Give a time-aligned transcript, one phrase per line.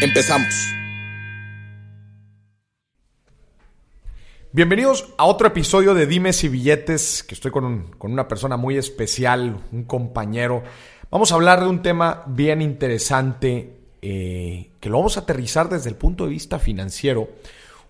[0.00, 0.74] Empezamos.
[4.52, 8.56] Bienvenidos a otro episodio de Dimes y Billetes, que estoy con, un- con una persona
[8.56, 10.62] muy especial, un compañero.
[11.10, 15.90] Vamos a hablar de un tema bien interesante, eh, que lo vamos a aterrizar desde
[15.90, 17.28] el punto de vista financiero.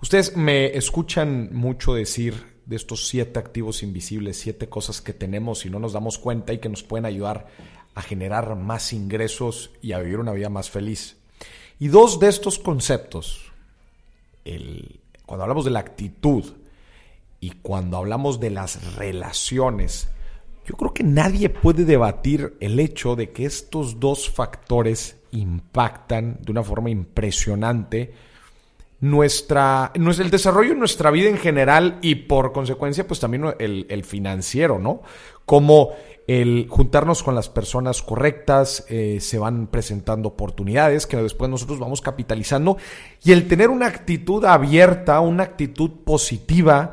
[0.02, 5.70] Ustedes me escuchan mucho decir de estos siete activos invisibles, siete cosas que tenemos y
[5.70, 7.46] no nos damos cuenta y que nos pueden ayudar
[7.94, 11.19] a generar más ingresos y a vivir una vida más feliz.
[11.80, 13.50] Y dos de estos conceptos,
[14.44, 16.44] el- cuando hablamos de la actitud
[17.40, 20.08] y cuando hablamos de las relaciones,
[20.66, 26.52] yo creo que nadie puede debatir el hecho de que estos dos factores impactan de
[26.52, 28.12] una forma impresionante
[29.00, 33.86] nuestra, nues- el desarrollo de nuestra vida en general y por consecuencia pues también el,
[33.88, 35.02] el financiero, ¿no?
[35.46, 35.90] Como
[36.26, 42.02] el juntarnos con las personas correctas, eh, se van presentando oportunidades que después nosotros vamos
[42.02, 42.76] capitalizando
[43.24, 46.92] y el tener una actitud abierta, una actitud positiva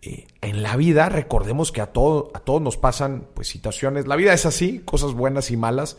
[0.00, 4.16] eh, en la vida, recordemos que a, todo, a todos nos pasan pues situaciones, la
[4.16, 5.96] vida es así, cosas buenas y malas,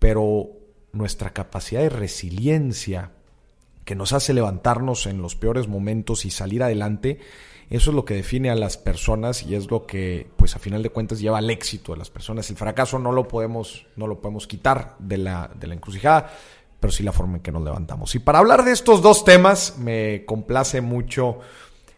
[0.00, 0.48] pero
[0.92, 3.12] nuestra capacidad de resiliencia,
[3.86, 7.20] que nos hace levantarnos en los peores momentos y salir adelante,
[7.70, 10.82] eso es lo que define a las personas y es lo que, pues a final
[10.82, 12.50] de cuentas, lleva al éxito de las personas.
[12.50, 16.30] El fracaso no lo podemos, no lo podemos quitar de la, de la encrucijada,
[16.80, 18.12] pero sí la forma en que nos levantamos.
[18.16, 21.38] Y para hablar de estos dos temas, me complace mucho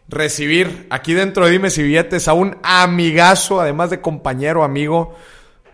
[0.07, 5.15] recibir aquí dentro de Dimes y Billetes a un amigazo, además de compañero, amigo,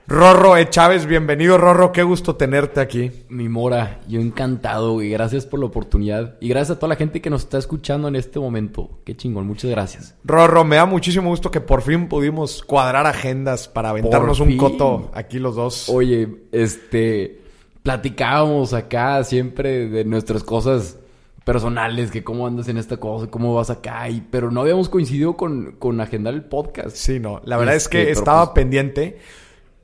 [0.07, 0.69] Rorro E.
[0.69, 1.07] Chávez.
[1.07, 3.11] Bienvenido, Rorro, qué gusto tenerte aquí.
[3.29, 5.09] Mi Mora, yo encantado, güey.
[5.09, 6.35] Gracias por la oportunidad.
[6.39, 8.99] Y gracias a toda la gente que nos está escuchando en este momento.
[9.03, 10.15] Qué chingón, muchas gracias.
[10.23, 15.09] Rorro, me da muchísimo gusto que por fin pudimos cuadrar agendas para aventarnos un coto
[15.13, 15.89] aquí los dos.
[15.89, 17.41] Oye, este.
[17.81, 20.97] Platicábamos acá siempre de nuestras cosas
[21.43, 25.37] personales, que cómo andas en esta cosa, cómo vas acá, y, pero no habíamos coincidido
[25.37, 26.95] con, con agendar el podcast.
[26.95, 29.19] Sí, no, la verdad es Este, que pero estaba pues- pendiente.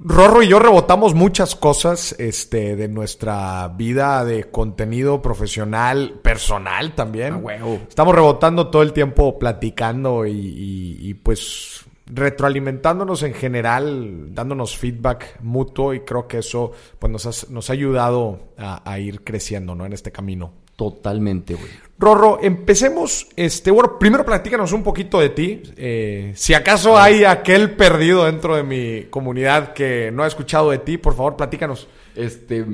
[0.04, 7.44] Rorro y yo rebotamos muchas cosas este, de nuestra vida de contenido profesional, personal también.
[7.44, 7.80] Huevo.
[7.88, 15.40] Estamos rebotando todo el tiempo platicando y, y- y, pues retroalimentándonos en general, dándonos feedback
[15.42, 19.76] mutuo y creo que eso pues nos, has- nos ha ayudado a, a ir creciendo
[19.76, 19.86] ¿no?
[19.86, 20.52] en este camino.
[20.82, 21.70] Totalmente, güey.
[22.00, 23.28] Rorro, empecemos.
[23.36, 25.62] Este, bueno, primero platícanos un poquito de ti.
[25.78, 30.80] Eh, si acaso hay aquel perdido dentro de mi comunidad que no ha escuchado de
[30.80, 31.88] ti, por favor, platícanos.
[32.16, 32.66] Este,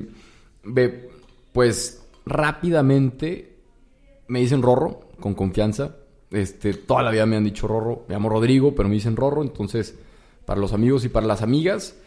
[0.64, 1.10] ve,
[1.52, 3.58] pues rápidamente
[4.30, 5.98] me dicen Rorro, con confianza.
[6.32, 8.06] Este, toda la vida me han dicho Rorro.
[8.08, 9.42] Me llamo Rodrigo, pero me dicen Rorro.
[9.42, 9.96] Entonces,
[10.46, 11.98] para los amigos y para las amigas.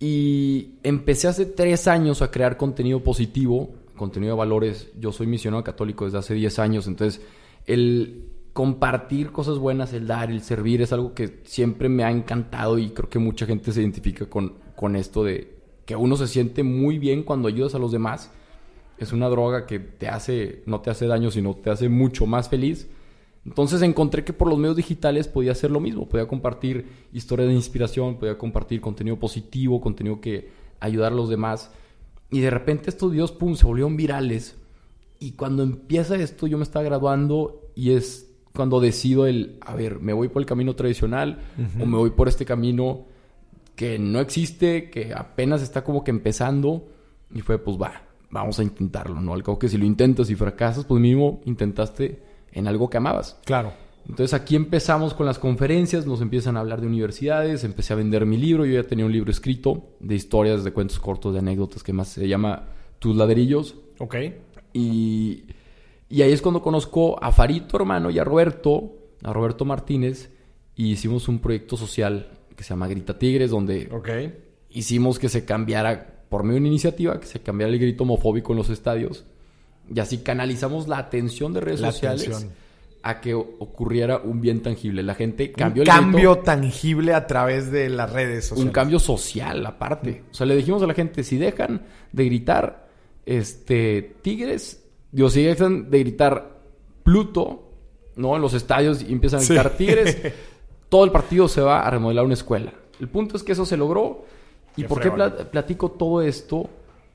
[0.00, 4.90] Y empecé hace tres años a crear contenido positivo, contenido de valores.
[4.98, 6.86] Yo soy misionero católico desde hace 10 años.
[6.86, 7.22] Entonces,
[7.66, 12.78] el compartir cosas buenas, el dar, el servir, es algo que siempre me ha encantado
[12.78, 16.62] y creo que mucha gente se identifica con, con esto de que uno se siente
[16.62, 18.30] muy bien cuando ayudas a los demás.
[18.96, 22.48] Es una droga que te hace, no te hace daño, sino te hace mucho más
[22.48, 22.88] feliz.
[23.44, 27.54] Entonces encontré que por los medios digitales podía hacer lo mismo, podía compartir historias de
[27.54, 30.48] inspiración, podía compartir contenido positivo, contenido que
[30.80, 31.70] ayudar a los demás.
[32.30, 34.56] Y de repente estos videos, pum, se volvieron virales.
[35.18, 40.00] Y cuando empieza esto, yo me estaba graduando y es cuando decido el, a ver,
[40.00, 41.38] me voy por el camino tradicional
[41.80, 43.06] o me voy por este camino
[43.74, 46.88] que no existe, que apenas está como que empezando.
[47.34, 49.34] Y fue, pues va, vamos a intentarlo, ¿no?
[49.34, 52.22] Al cabo que si lo intentas y fracasas, pues mínimo intentaste
[52.52, 53.38] en algo que amabas.
[53.44, 53.72] Claro.
[54.08, 58.26] Entonces aquí empezamos con las conferencias, nos empiezan a hablar de universidades, empecé a vender
[58.26, 61.82] mi libro, yo ya tenía un libro escrito de historias, de cuentos cortos, de anécdotas,
[61.82, 62.68] que más se llama
[62.98, 63.76] Tus ladrillos.
[63.98, 64.16] Ok.
[64.74, 65.44] Y,
[66.08, 68.92] y ahí es cuando conozco a Farito, hermano, y a Roberto,
[69.22, 70.30] a Roberto Martínez,
[70.76, 73.88] y hicimos un proyecto social que se llama Grita Tigres, donde
[74.70, 78.52] hicimos que se cambiara, por medio de una iniciativa, que se cambiara el grito homofóbico
[78.52, 79.24] en los estadios.
[79.92, 82.52] Y así canalizamos la atención de redes La sociales atención.
[83.06, 85.02] A que ocurriera un bien tangible.
[85.02, 88.66] La gente cambió un el cambio grito, tangible a través de las redes sociales.
[88.66, 90.22] un cambio social aparte.
[90.30, 92.88] O sea, le dijimos a la gente, si dejan de gritar,
[93.26, 96.60] Este, Tigres, digo, si dejan de gritar
[97.02, 97.70] Pluto,
[98.16, 98.36] ¿no?
[98.36, 100.18] En los estadios y empiezan a gritar Tigres,
[100.88, 102.72] todo el partido se va a remodelar una escuela.
[103.00, 104.24] El punto es que eso se logró.
[104.76, 105.34] ¿Y Qué por qué fregón.
[105.52, 106.70] platico todo esto?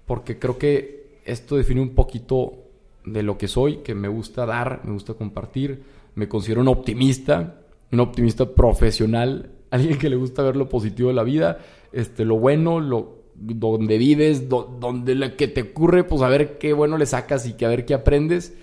[0.06, 2.69] Porque creo que esto define un poquito
[3.06, 5.84] de lo que soy, que me gusta dar, me gusta compartir,
[6.16, 7.62] me considero un optimista,
[7.92, 11.60] un optimista profesional, alguien que le gusta ver lo positivo de la vida,
[11.92, 16.57] este, lo bueno, lo donde vives, do- donde lo que te ocurre, pues a ver
[16.57, 18.54] qué bueno le sacas y que a ver qué aprendes.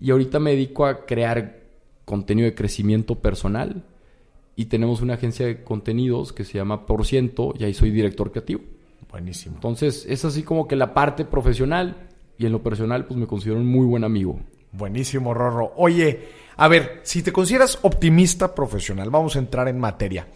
[0.00, 1.60] Y ahorita me dedico a crear
[2.04, 3.82] contenido de crecimiento personal
[4.56, 8.30] y tenemos una agencia de contenidos que se llama Por Ciento y ahí soy director
[8.30, 8.60] creativo.
[9.10, 9.56] Buenísimo.
[9.56, 12.09] Entonces, es así como que la parte profesional
[12.40, 14.40] y en lo personal, pues me considero un muy buen amigo.
[14.72, 15.74] Buenísimo, Rorro.
[15.76, 20.26] Oye, a ver, si te consideras optimista profesional, vamos a entrar en materia.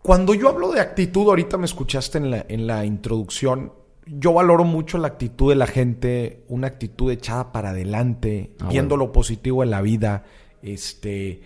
[0.00, 3.72] Cuando yo hablo de actitud, ahorita me escuchaste en la, en la introducción,
[4.06, 8.94] yo valoro mucho la actitud de la gente, una actitud echada para adelante, Ah, viendo
[8.94, 9.06] bueno.
[9.08, 10.24] lo positivo en la vida.
[10.62, 11.42] Este,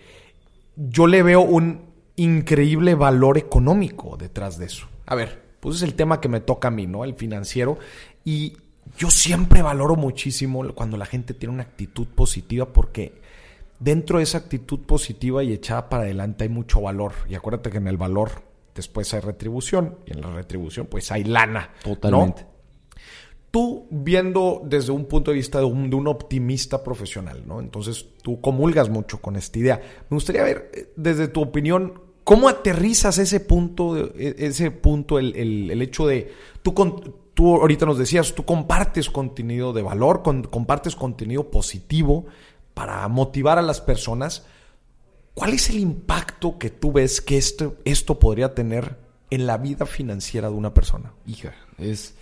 [0.75, 1.81] yo le veo un
[2.15, 4.87] increíble valor económico detrás de eso.
[5.07, 7.03] A ver, pues es el tema que me toca a mí, ¿no?
[7.03, 7.79] El financiero.
[8.23, 8.53] Y
[8.97, 13.21] yo siempre valoro muchísimo cuando la gente tiene una actitud positiva porque
[13.79, 17.13] dentro de esa actitud positiva y echada para adelante hay mucho valor.
[17.29, 18.31] Y acuérdate que en el valor
[18.75, 21.71] después hay retribución y en la retribución pues hay lana.
[21.85, 21.95] ¿no?
[21.95, 22.45] Totalmente.
[23.51, 27.59] Tú viendo desde un punto de vista de un, de un optimista profesional, ¿no?
[27.59, 29.79] Entonces tú comulgas mucho con esta idea.
[30.09, 35.35] Me gustaría ver, eh, desde tu opinión, ¿cómo aterrizas ese punto, e- ese punto, el,
[35.35, 36.31] el- el hecho de,
[36.63, 42.25] tú, con- tú ahorita nos decías, tú compartes contenido de valor, con- compartes contenido positivo
[42.73, 44.45] para motivar a las personas.
[45.33, 48.97] ¿Cuál es el impacto que tú ves que esto, esto podría tener
[49.29, 51.13] en la vida financiera de una persona?
[51.25, 52.15] Hija, es...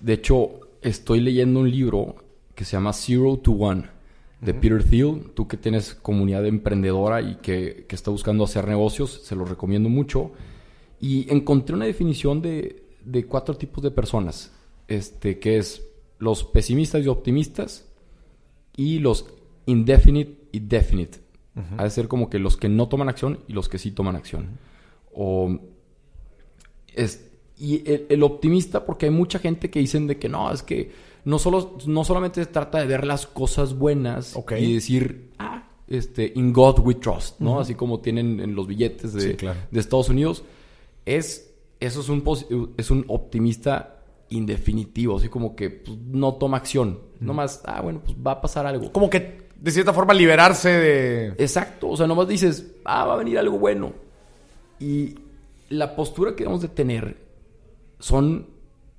[0.00, 2.16] De hecho, estoy leyendo un libro
[2.54, 3.84] que se llama Zero to One
[4.42, 5.30] de Peter Thiel.
[5.34, 9.88] Tú que tienes comunidad emprendedora y que, que está buscando hacer negocios, se lo recomiendo
[9.88, 10.32] mucho.
[11.00, 14.52] Y encontré una definición de, de cuatro tipos de personas.
[14.88, 15.82] Este, que es
[16.18, 17.86] los pesimistas y optimistas
[18.76, 19.26] y los
[19.66, 21.18] indefinite y definite.
[21.78, 24.14] Ha de ser como que los que no toman acción y los que sí toman
[24.14, 24.58] acción.
[25.14, 25.58] O
[26.94, 30.62] es, y el, el optimista, porque hay mucha gente que dicen de que no, es
[30.62, 30.92] que
[31.24, 36.32] no, solo, no solamente se trata de ver las cosas buenas y decir, ah, este,
[36.36, 37.58] in God we trust, ¿no?
[37.58, 39.58] Así como tienen en los billetes de, Sí, claro.
[39.70, 40.44] de Estados Unidos.
[41.06, 41.45] Es,
[41.80, 47.00] eso es un, es un optimista indefinitivo, así como que pues, no toma acción.
[47.20, 48.92] Nomás, ah, bueno, pues va a pasar algo.
[48.92, 51.26] Como que de cierta forma liberarse de...
[51.38, 53.92] Exacto, o sea, nomás dices, ah, va a venir algo bueno.
[54.78, 55.14] Y
[55.68, 57.16] la postura que debemos de tener
[57.98, 58.46] son,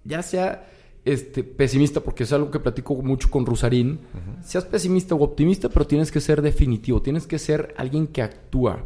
[0.03, 0.67] ya sea
[1.05, 3.99] este, pesimista, porque es algo que platico mucho con Rusarín,
[4.43, 8.83] seas pesimista o optimista, pero tienes que ser definitivo, tienes que ser alguien que actúa.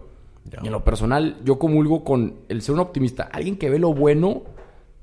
[0.61, 3.93] Y en lo personal, yo comulgo con el ser un optimista, alguien que ve lo
[3.93, 4.43] bueno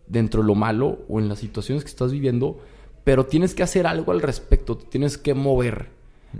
[0.07, 2.59] dentro de lo malo o en las situaciones que estás viviendo,
[3.05, 5.91] pero tienes que hacer algo al respecto, te tienes que mover.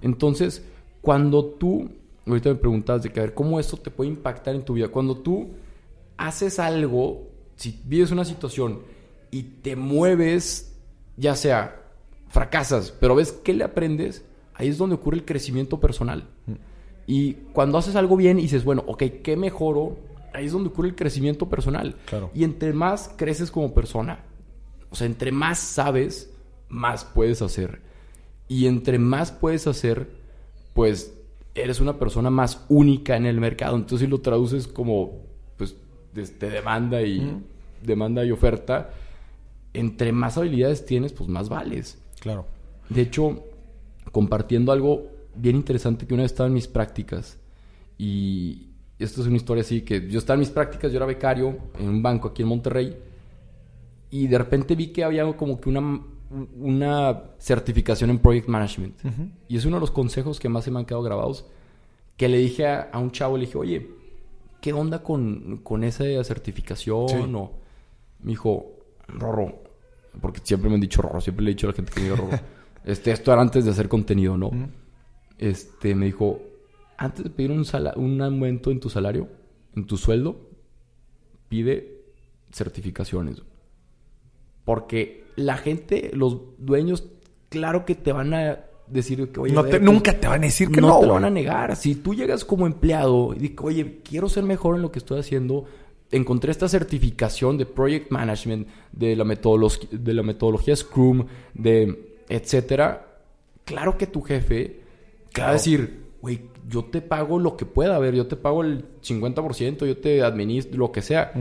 [0.03, 0.65] Entonces,
[1.01, 1.91] cuando tú,
[2.27, 4.89] ahorita me preguntabas de que a ver cómo esto te puede impactar en tu vida,
[4.89, 5.51] cuando tú
[6.17, 8.81] haces algo, si vives una situación
[9.31, 10.77] y te mueves,
[11.17, 11.83] ya sea
[12.29, 16.29] fracasas, pero ves que le aprendes, ahí es donde ocurre el crecimiento personal.
[17.11, 19.97] Y cuando haces algo bien y dices, bueno, ok, ¿qué mejoro?
[20.35, 21.97] Ahí es donde ocurre el crecimiento personal.
[22.05, 22.31] Claro.
[22.35, 24.27] Y entre más creces como persona,
[24.91, 26.31] o sea, entre más sabes,
[26.69, 27.81] más puedes hacer.
[28.47, 30.11] Y entre más puedes hacer,
[30.75, 31.15] pues
[31.55, 33.77] eres una persona más única en el mercado.
[33.77, 35.23] Entonces, si lo traduces como,
[35.57, 35.77] pues,
[36.15, 37.41] este, demanda y
[37.83, 38.91] demanda y oferta,
[39.73, 41.97] entre más habilidades tienes, pues más vales.
[42.21, 42.45] Claro.
[42.91, 43.45] De hecho,
[44.13, 47.39] compartiendo algo bien interesante que una vez estaba en mis prácticas
[47.97, 48.69] y
[48.99, 51.89] esto es una historia así que yo estaba en mis prácticas, yo era becario en
[51.89, 52.97] un banco aquí en Monterrey
[54.11, 56.01] y de repente vi que había como que una,
[56.59, 58.95] una certificación en Project Management
[59.49, 61.47] y es uno de los consejos que más se me han quedado grabados
[62.17, 63.89] que le dije a, a un chavo, le dije, oye,
[64.61, 67.09] ¿qué onda con, con esa certificación?
[67.09, 67.15] Sí.
[67.17, 67.53] O
[68.21, 68.73] me dijo,
[69.07, 69.63] Rorro,
[70.21, 72.07] porque siempre me han dicho Rorro, siempre le he dicho a la gente que me
[72.07, 72.39] diga Rorro.
[72.85, 74.51] este, esto era antes de hacer contenido, ¿no?
[75.39, 76.41] Este, me dijo,
[76.97, 77.65] antes de pedir un,
[77.97, 79.29] un aumento en tu salario,
[79.77, 80.49] en tu sueldo,
[81.49, 82.03] pide
[82.53, 83.43] certificaciones.
[84.65, 87.05] Porque la gente, los dueños,
[87.49, 90.27] claro que te van a decir que, oye, No a te- ver, pues, nunca te
[90.29, 91.77] van a decir que no, no, te lo van a negar.
[91.77, 95.21] Si tú llegas como empleado y dices, oye, quiero ser mejor en lo que estoy
[95.21, 95.65] haciendo,
[96.11, 103.21] encontré esta certificación de Project Management, de la, metodología, de la metodología Scrum, de etcétera,
[103.65, 104.81] claro que tu jefe
[105.39, 108.63] va a decir, güey, yo te pago lo que pueda, a ver, yo te pago
[108.63, 111.33] el 50%, yo te administro lo que sea.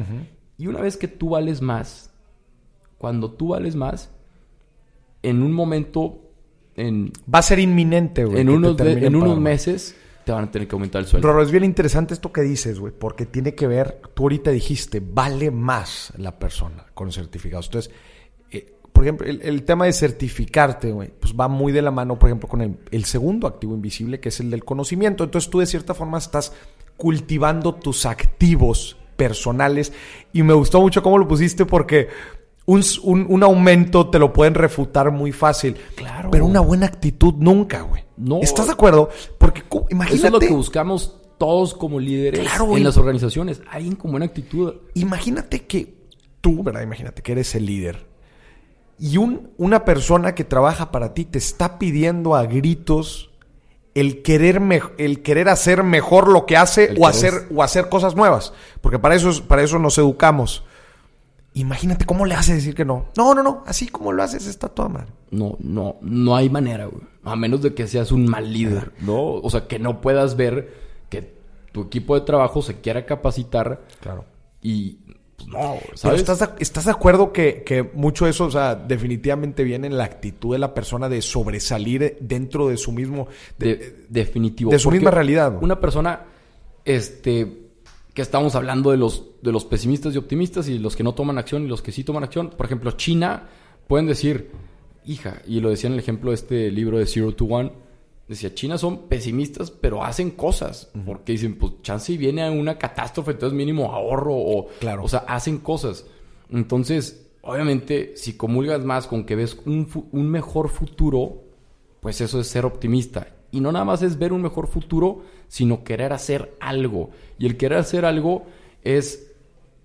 [0.57, 2.11] Y una vez que tú vales más,
[2.97, 4.11] cuando tú vales más,
[5.23, 6.19] en un momento,
[6.75, 7.11] en...
[7.33, 8.41] Va a ser inminente, güey.
[8.41, 11.27] En unos, en unos meses te van a tener que aumentar el sueldo.
[11.27, 15.01] Roro, es bien interesante esto que dices, güey, porque tiene que ver, tú ahorita dijiste,
[15.01, 17.67] vale más la persona con certificados.
[17.67, 17.93] Entonces,
[18.97, 22.49] por ejemplo, el, tema de certificarte, güey, pues va muy de la mano, por ejemplo,
[22.49, 25.23] con el, el segundo activo invisible, que es el del conocimiento.
[25.23, 26.51] Entonces, tú de cierta forma estás
[26.95, 29.93] cultivando tus activos personales.
[30.33, 32.07] Y me gustó mucho cómo lo pusiste porque
[32.65, 35.77] un, un, aumento te lo pueden refutar muy fácil.
[35.95, 36.31] Claro.
[36.31, 38.03] Pero una buena actitud nunca, güey.
[38.17, 38.39] No.
[38.41, 39.09] ¿Estás de acuerdo?
[39.37, 39.61] Porque
[39.91, 40.15] imagínate.
[40.15, 43.61] Eso es lo que buscamos todos como líderes en las organizaciones.
[43.69, 44.73] Alguien con buena actitud.
[44.95, 45.93] Imagínate que
[46.41, 46.81] tú, ¿verdad?
[46.81, 48.16] Imagínate que eres el líder.
[48.99, 53.29] Y un, una persona que trabaja para ti te está pidiendo a gritos
[53.93, 54.61] el querer,
[54.97, 58.53] el querer hacer mejor lo que hace o hacer, o hacer cosas nuevas.
[58.81, 60.63] Porque para eso, para eso nos educamos.
[61.53, 63.07] Imagínate cómo le hace decir que no.
[63.17, 63.63] No, no, no.
[63.65, 65.07] Así como lo haces está toda mal.
[65.31, 67.01] No, no, no hay manera, güey.
[67.23, 69.33] A menos de que seas un mal líder, ¿no?
[69.33, 70.71] O sea, que no puedas ver
[71.09, 71.35] que
[71.71, 73.81] tu equipo de trabajo se quiera capacitar.
[73.99, 74.25] Claro.
[74.61, 74.99] Y
[75.37, 76.19] pues, no, ¿sabes?
[76.21, 79.97] estás, de, ¿estás de acuerdo que, que, mucho de eso, o sea, definitivamente viene en
[79.97, 83.27] la actitud de la persona de sobresalir dentro de su mismo...
[83.57, 84.71] De, definitivo.
[84.71, 85.57] De su misma realidad.
[85.61, 86.25] Una persona,
[86.83, 87.67] este
[88.17, 91.37] que estamos hablando de los, de los pesimistas y optimistas y los que no toman
[91.37, 92.49] acción y los que sí toman acción.
[92.49, 93.47] Por ejemplo, China
[93.87, 94.49] pueden decir,
[95.05, 97.71] hija, y lo decía en el ejemplo de este libro de Zero to One,
[98.27, 100.91] decía, China son pesimistas, pero hacen cosas.
[101.05, 104.67] Porque dicen, pues chance y viene una catástrofe, entonces mínimo ahorro o...
[104.79, 105.03] Claro.
[105.03, 106.05] O sea, hacen cosas.
[106.51, 111.43] Entonces, obviamente, si comulgas más con que ves un, un mejor futuro,
[112.01, 113.33] pues eso es ser optimista.
[113.51, 117.11] Y no nada más es ver un mejor futuro, sino querer hacer algo.
[117.39, 118.45] Y el querer hacer algo
[118.83, 119.31] es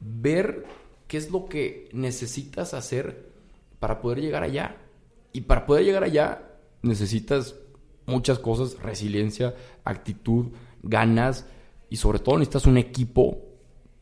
[0.00, 0.64] ver
[1.06, 3.30] qué es lo que necesitas hacer
[3.78, 4.76] para poder llegar allá.
[5.32, 6.42] Y para poder llegar allá
[6.82, 7.54] necesitas
[8.06, 9.54] muchas cosas, resiliencia,
[9.84, 10.46] actitud,
[10.82, 11.46] ganas
[11.90, 13.38] y sobre todo necesitas un equipo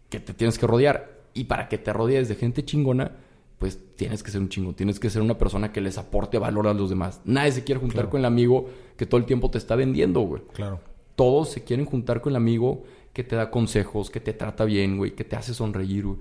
[0.08, 1.20] que te tienes que rodear.
[1.32, 3.12] Y para que te rodees de gente chingona,
[3.58, 6.66] pues tienes que ser un chingo, tienes que ser una persona que les aporte valor
[6.66, 7.20] a los demás.
[7.24, 10.42] Nadie se quiere juntar con el amigo que todo el tiempo te está vendiendo, güey.
[10.52, 10.80] Claro.
[11.14, 14.96] Todos se quieren juntar con el amigo que te da consejos, que te trata bien,
[14.96, 16.18] güey, que te hace sonreír, güey.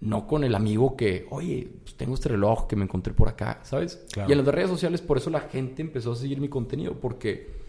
[0.00, 3.60] No con el amigo que, oye, pues tengo este reloj que me encontré por acá,
[3.62, 4.06] ¿sabes?
[4.28, 7.64] Y en las redes sociales, por eso la gente empezó a seguir mi contenido, porque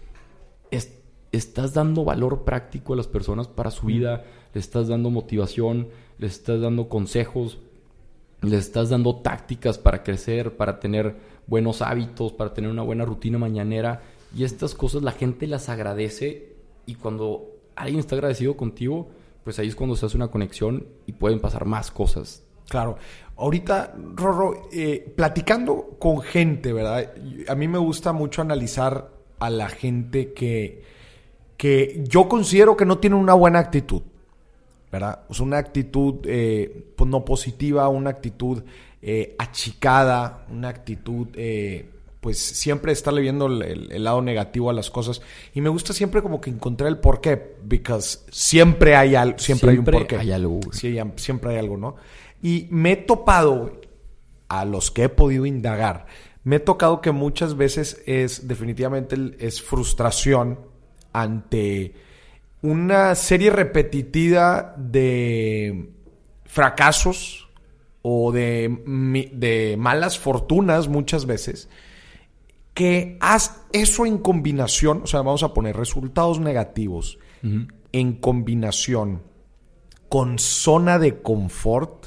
[1.31, 6.27] estás dando valor práctico a las personas para su vida, le estás dando motivación, le
[6.27, 7.59] estás dando consejos,
[8.41, 11.15] le estás dando tácticas para crecer, para tener
[11.47, 14.03] buenos hábitos, para tener una buena rutina mañanera.
[14.35, 16.55] Y estas cosas la gente las agradece
[16.85, 19.07] y cuando alguien está agradecido contigo,
[19.47, 22.43] pues ahí es cuando se hace una conexión y pueden pasar más cosas.
[22.67, 22.97] Claro.
[23.37, 27.13] Ahorita, Rorro, eh, platicando con gente, ¿verdad?
[27.47, 30.83] A mí me gusta mucho analizar a la gente que,
[31.55, 34.01] que yo considero que no tiene una buena actitud.
[34.91, 35.21] ¿verdad?
[35.29, 38.61] Es una actitud eh, pues, no positiva, una actitud
[39.01, 41.89] eh, achicada, una actitud, eh,
[42.21, 45.21] pues siempre estarle viendo el, lado negativo a las cosas.
[45.53, 47.99] Y me gusta siempre como que encontrar el porqué, porque
[48.31, 50.17] siempre hay, algo, siempre, hay un porqué.
[50.17, 50.59] hay algo.
[50.71, 51.95] siempre hay algo, ¿no?
[52.41, 53.79] Y me he topado,
[54.49, 56.05] a los que he podido indagar,
[56.43, 60.59] me he tocado que muchas veces es definitivamente es frustración
[61.11, 61.93] ante
[62.61, 65.89] una serie repetitiva de
[66.45, 67.49] fracasos
[68.01, 71.69] o de, de malas fortunas muchas veces,
[72.77, 77.17] que haz eso en combinación, o sea, vamos a poner resultados negativos
[77.91, 79.23] en combinación
[80.09, 82.05] con zona de confort,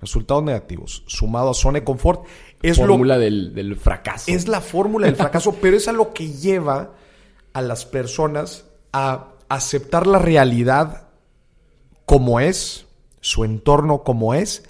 [0.00, 2.26] resultados negativos, sumado a zona de confort,
[2.60, 4.32] es la fórmula del, del fracaso.
[4.32, 6.94] Es la fórmula del fracaso, pero es a lo que lleva
[7.52, 11.06] a las personas a aceptar la realidad
[12.04, 12.88] como es,
[13.20, 14.64] su entorno como es,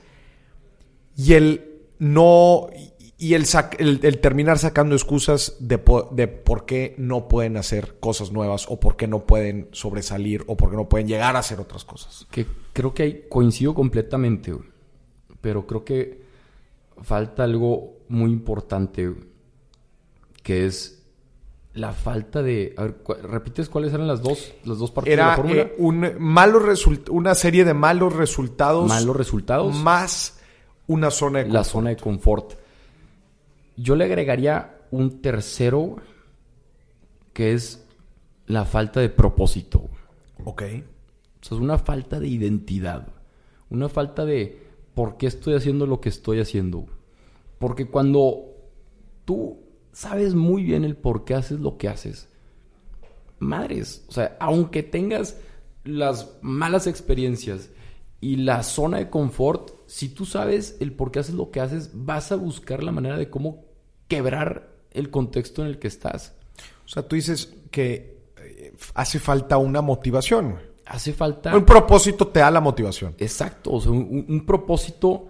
[1.17, 2.67] y el no
[3.23, 3.45] y el,
[3.79, 8.97] el, terminar sacando excusas de, de, por qué no pueden hacer cosas nuevas o por
[8.97, 12.27] qué no pueden sobresalir o por qué no pueden llegar a hacer otras cosas.
[12.31, 14.53] Que creo que hay, coincido completamente,
[15.41, 16.23] pero creo que
[17.03, 19.15] falta algo muy importante,
[20.43, 21.03] que es
[21.75, 22.75] la falta de...
[22.77, 25.63] A ver, cu- ¿repites cuáles eran las dos, las dos partes de la fórmula?
[25.63, 28.89] eh, un result- una serie de malos resultados.
[28.89, 29.75] Malos resultados.
[29.77, 30.41] Más
[30.89, 31.73] una zona de la confort.
[31.73, 32.62] zona de confort.
[33.77, 35.97] Yo le agregaría un tercero,
[37.33, 37.87] que es
[38.47, 39.89] la falta de propósito.
[40.45, 40.63] Ok.
[40.63, 43.09] O sea, es una falta de identidad.
[43.71, 44.63] Una falta de
[44.95, 46.87] por qué estoy haciendo lo que estoy haciendo.
[47.59, 48.45] Porque cuando
[49.25, 49.61] tú
[49.93, 52.29] sabes muy bien el por qué haces lo que haces,
[53.39, 55.39] madres, o sea, aunque tengas
[55.85, 57.71] las malas experiencias
[58.21, 61.91] y la zona de confort, si tú sabes el por qué haces lo que haces,
[61.93, 63.67] vas a buscar la manera de cómo
[64.09, 66.35] quebrar el contexto en el que estás.
[66.87, 70.59] O sea, tú dices que eh, hace falta una motivación.
[70.87, 71.55] Hace falta...
[71.55, 73.15] Un propósito te da la motivación.
[73.19, 75.27] Exacto, o sea, un, un propósito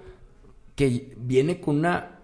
[0.77, 2.21] que viene con una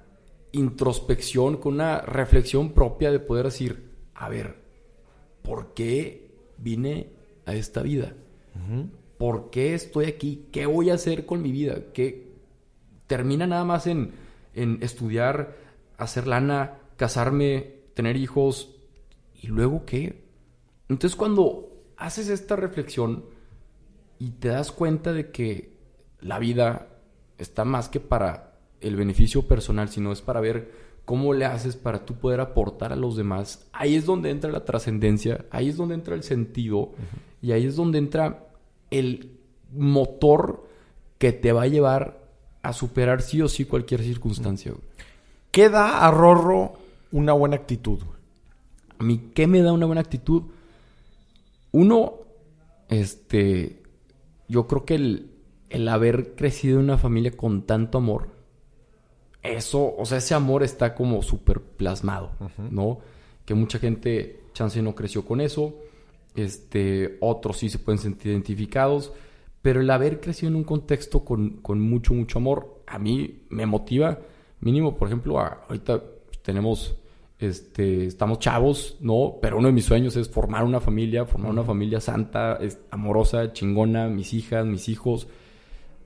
[0.53, 4.63] introspección, con una reflexión propia de poder decir, a ver,
[5.43, 7.11] ¿por qué vine
[7.47, 8.15] a esta vida?
[9.19, 10.47] ¿Por qué estoy aquí?
[10.53, 11.81] ¿Qué voy a hacer con mi vida?
[11.93, 12.28] ¿Qué
[13.09, 14.13] termina nada más en,
[14.55, 15.57] en estudiar,
[15.97, 18.77] hacer lana, casarme, tener hijos?
[19.35, 20.23] ¿Y luego qué?
[20.89, 23.25] Entonces cuando haces esta reflexión
[24.21, 25.77] y te das cuenta de que
[26.21, 26.89] la vida
[27.39, 30.73] está más que para el beneficio personal, sino es para ver
[31.05, 33.67] cómo le haces para tú poder aportar a los demás.
[33.73, 36.93] Ahí es donde entra la trascendencia, ahí es donde entra el sentido
[37.41, 38.49] y ahí es donde entra
[38.91, 39.39] el
[39.73, 40.69] motor
[41.19, 42.28] que te va a llevar
[42.63, 44.73] a superar sí o sí cualquier circunstancia.
[44.73, 44.85] güey.
[45.51, 46.75] ¿Qué da a Rorro
[47.13, 48.01] una buena actitud?
[48.99, 50.43] A mí, ¿qué me da una buena actitud?
[51.73, 52.15] Uno,
[52.89, 53.83] este,
[54.49, 55.31] yo creo que el,
[55.71, 58.31] el haber crecido en una familia con tanto amor,
[59.43, 62.33] eso, o sea, ese amor está como súper plasmado,
[62.71, 62.99] ¿no?
[63.45, 65.75] Que mucha gente, chance no creció con eso,
[66.35, 69.13] este, otros sí se pueden sentir identificados,
[69.69, 73.67] pero el haber crecido en un contexto con, con mucho, mucho amor, a mí me
[73.67, 74.19] motiva,
[74.61, 76.03] mínimo, por ejemplo, a- ahorita
[76.41, 76.97] tenemos,
[77.39, 79.35] este, estamos chavos, ¿no?
[79.43, 83.53] Pero uno de mis sueños es formar una familia, formar una familia santa, es- amorosa,
[83.53, 85.29] chingona, mis hijas, mis hijos.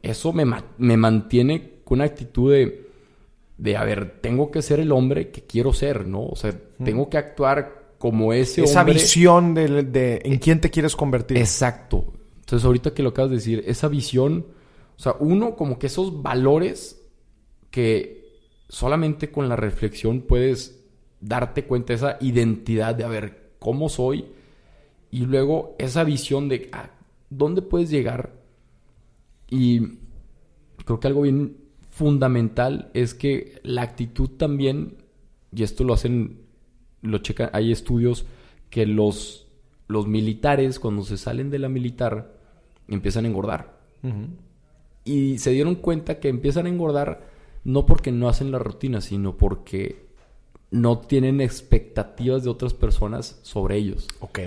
[0.03, 0.45] Eso me,
[0.79, 2.89] me mantiene con una actitud de,
[3.59, 6.27] de, a ver, tengo que ser el hombre que quiero ser, ¿no?
[6.27, 8.95] O sea, tengo que actuar como ese Esa hombre.
[8.95, 11.39] visión de, de en quién te quieres convertir.
[11.39, 12.13] Exacto.
[12.53, 14.45] Entonces, ahorita que lo acabas de decir, esa visión,
[14.99, 17.03] o sea, uno como que esos valores
[17.71, 20.85] que solamente con la reflexión puedes
[21.19, 24.27] darte cuenta, esa identidad de, a ver, cómo soy,
[25.11, 26.91] y luego esa visión de a
[27.31, 28.35] dónde puedes llegar.
[29.49, 30.01] Y
[30.85, 31.57] creo que algo bien
[31.89, 34.99] fundamental es que la actitud también,
[35.57, 36.43] y esto lo hacen,
[37.01, 38.27] lo checan, hay estudios
[38.69, 39.47] que los,
[39.89, 42.42] los militares cuando se salen de la militar
[42.95, 43.81] empiezan a engordar.
[45.05, 47.31] Y se dieron cuenta que empiezan a engordar
[47.65, 50.07] no porque no hacen la rutina, sino porque
[50.71, 54.09] no tienen expectativas de otras personas sobre ellos.
[54.21, 54.41] Ok.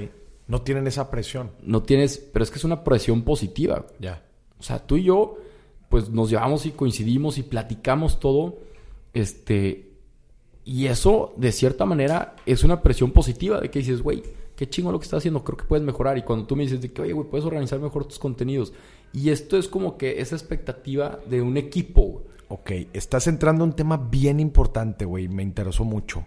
[0.47, 1.51] No tienen esa presión.
[1.63, 3.85] No tienes, pero es que es una presión positiva.
[3.99, 4.23] Ya.
[4.59, 5.37] O sea, tú y yo,
[5.89, 8.57] pues nos llevamos y coincidimos y platicamos todo.
[9.13, 9.91] Este.
[10.63, 14.23] Y eso, de cierta manera, es una presión positiva de que dices, güey,
[14.55, 16.17] qué chingo lo que estás haciendo, creo que puedes mejorar.
[16.17, 18.73] Y cuando tú me dices de que, oye, güey, puedes organizar mejor tus contenidos.
[19.13, 22.01] Y esto es como que esa expectativa de un equipo.
[22.03, 22.25] güey.
[22.47, 25.27] Ok, estás entrando en un tema bien importante, güey.
[25.27, 26.25] Me interesó mucho.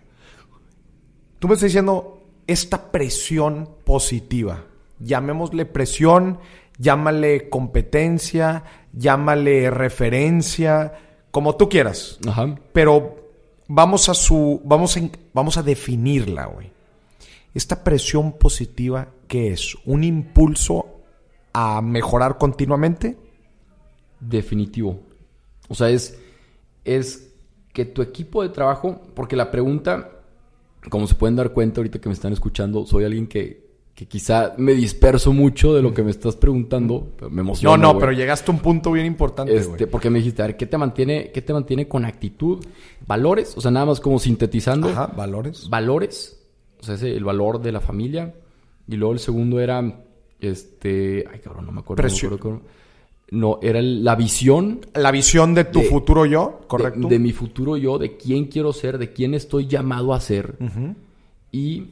[1.39, 4.65] Tú me estás diciendo esta presión positiva.
[4.99, 6.39] Llamémosle presión,
[6.79, 10.93] llámale competencia, llámale referencia,
[11.31, 12.19] como tú quieras.
[12.27, 12.57] Ajá.
[12.73, 13.17] Pero
[13.69, 14.61] vamos a su.
[14.65, 15.01] Vamos a,
[15.33, 16.78] vamos a definirla, güey.
[17.55, 19.77] Esta presión positiva, ¿qué es?
[19.85, 20.87] ¿Un impulso
[21.53, 23.17] a mejorar continuamente?
[24.21, 25.01] Definitivo.
[25.69, 26.19] O sea, es,
[26.85, 27.31] es
[27.73, 30.11] que tu equipo de trabajo, porque la pregunta,
[30.91, 34.55] como se pueden dar cuenta ahorita que me están escuchando, soy alguien que, que quizá
[34.57, 37.77] me disperso mucho de lo que me estás preguntando, pero me No, emociona.
[37.77, 38.01] no, güey.
[38.01, 39.57] pero llegaste a un punto bien importante.
[39.57, 42.65] Este, porque me dijiste, a ver, ¿qué te mantiene, qué te mantiene con actitud?
[43.07, 43.55] ¿Valores?
[43.57, 44.89] O sea, nada más como sintetizando.
[44.89, 45.69] Ajá, valores.
[45.69, 46.38] Valores.
[46.81, 48.35] O sea, ese, el valor de la familia.
[48.87, 50.03] Y luego el segundo era,
[50.41, 52.03] este, ay cabrón, no me acuerdo.
[52.03, 52.35] no me Presión.
[52.35, 52.71] acuerdo cómo-
[53.31, 57.09] No, era la visión La visión de tu De- futuro yo, ¿correcto?
[57.09, 60.57] De, mi futuro yo, de quién quiero ser, de quién estoy llamado a ser.
[61.53, 61.89] Y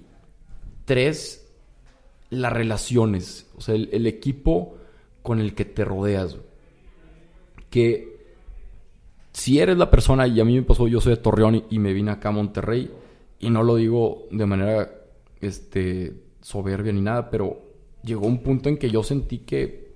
[0.86, 1.46] tres,
[2.30, 3.46] las relaciones.
[3.56, 4.76] O sea, el, el equipo
[5.22, 6.36] con el que te rodeas.
[7.70, 8.16] Que
[9.32, 11.78] si eres la persona, y a mí me pasó, yo soy de Torreón y, y
[11.78, 12.90] me vine acá a Monterrey,
[13.38, 14.90] y no lo digo de manera
[15.40, 17.60] este, soberbia ni nada, pero
[18.02, 19.94] llegó un punto en que yo sentí que,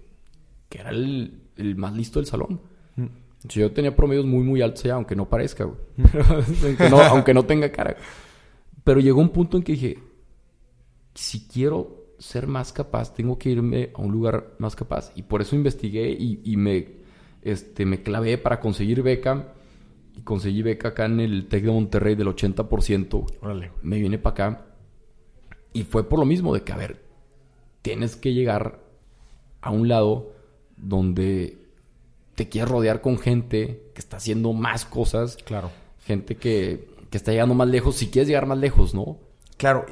[0.69, 2.61] que era el, el más listo del salón.
[2.97, 3.07] Mm.
[3.45, 5.79] Yo tenía promedios muy, muy altos ya, aunque no parezca, güey.
[6.65, 7.97] aunque, no, aunque no tenga cara.
[8.85, 9.99] Pero llegó un punto en que dije,
[11.15, 15.13] si quiero ser más capaz, tengo que irme a un lugar más capaz.
[15.15, 16.89] Y por eso investigué y, y me,
[17.43, 19.55] este, me clavé para conseguir beca.
[20.21, 23.27] Y conseguí beca acá en el TEC de Monterrey del 80%.
[23.41, 23.73] Órale.
[23.81, 24.67] Me vine para acá.
[25.73, 27.03] Y fue por lo mismo de que, a ver,
[27.81, 28.81] tienes que llegar
[29.63, 30.33] a un lado
[30.77, 31.59] donde
[32.35, 35.39] te quieres rodear con gente que está haciendo más cosas.
[35.45, 35.71] Claro.
[36.05, 37.97] Gente que, que está llegando más lejos.
[37.97, 39.17] Si quieres llegar más lejos, ¿no?
[39.57, 39.87] Claro.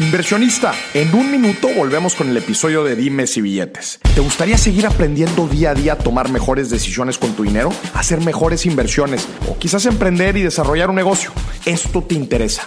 [0.00, 4.00] Inversionista, en un minuto volvemos con el episodio de Dimes y Billetes.
[4.12, 7.72] ¿Te gustaría seguir aprendiendo día a día a tomar mejores decisiones con tu dinero?
[7.94, 11.30] Hacer mejores inversiones o quizás emprender y desarrollar un negocio.
[11.64, 12.66] Esto te interesa.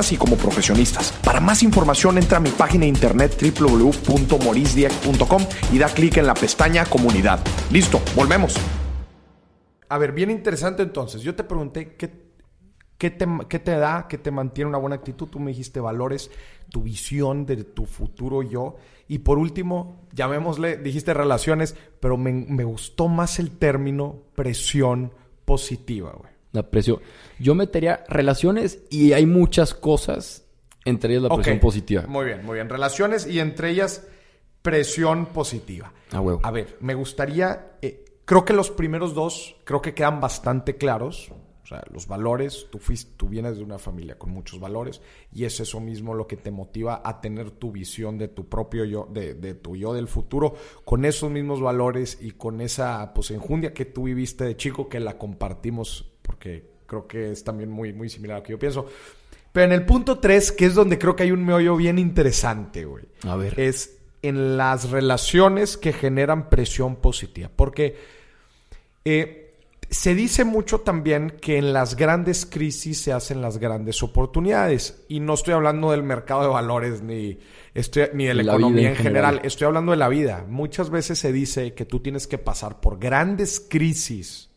[0.09, 1.11] y como profesionistas.
[1.23, 6.33] Para más información entra a mi página de internet www.morisdieck.com y da clic en la
[6.33, 7.39] pestaña comunidad.
[7.69, 8.55] Listo, volvemos.
[9.89, 11.21] A ver, bien interesante entonces.
[11.21, 12.31] Yo te pregunté qué,
[12.97, 15.27] qué, te, qué te da, qué te mantiene una buena actitud.
[15.27, 16.31] Tú me dijiste valores,
[16.69, 18.77] tu visión de tu futuro yo.
[19.07, 25.11] Y por último, llamémosle, dijiste relaciones, pero me, me gustó más el término presión
[25.45, 26.30] positiva, güey.
[26.51, 26.99] La presión.
[27.39, 30.45] Yo metería relaciones y hay muchas cosas,
[30.85, 32.03] entre ellas la presión positiva.
[32.07, 32.69] Muy bien, muy bien.
[32.69, 34.05] Relaciones y entre ellas
[34.61, 35.93] presión positiva.
[36.11, 36.39] A huevo.
[36.43, 41.31] A ver, me gustaría, eh, creo que los primeros dos, creo que quedan bastante claros.
[41.63, 45.45] O sea, los valores, tú, fuiste, tú vienes de una familia con muchos valores y
[45.45, 49.07] es eso mismo lo que te motiva a tener tu visión de tu propio yo,
[49.09, 53.73] de, de tu yo del futuro, con esos mismos valores y con esa pues enjundia
[53.73, 58.07] que tú viviste de chico que la compartimos porque creo que es también muy, muy
[58.07, 58.87] similar a lo que yo pienso.
[59.51, 62.85] Pero en el punto 3, que es donde creo que hay un meollo bien interesante,
[62.85, 63.03] güey.
[63.27, 63.59] A ver.
[63.59, 67.51] Es en las relaciones que generan presión positiva.
[67.53, 67.97] Porque
[69.03, 69.57] eh,
[69.89, 75.03] se dice mucho también que en las grandes crisis se hacen las grandes oportunidades.
[75.09, 77.39] Y no estoy hablando del mercado de valores ni,
[77.73, 79.25] estoy, ni de la, La economía en general.
[79.33, 79.45] general.
[79.45, 80.45] Estoy hablando de la vida.
[80.47, 84.49] Muchas veces se dice que tú tienes que pasar por grandes crisis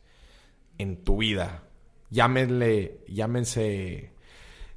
[0.79, 1.64] en tu vida.
[2.15, 4.13] Llámenle, llámense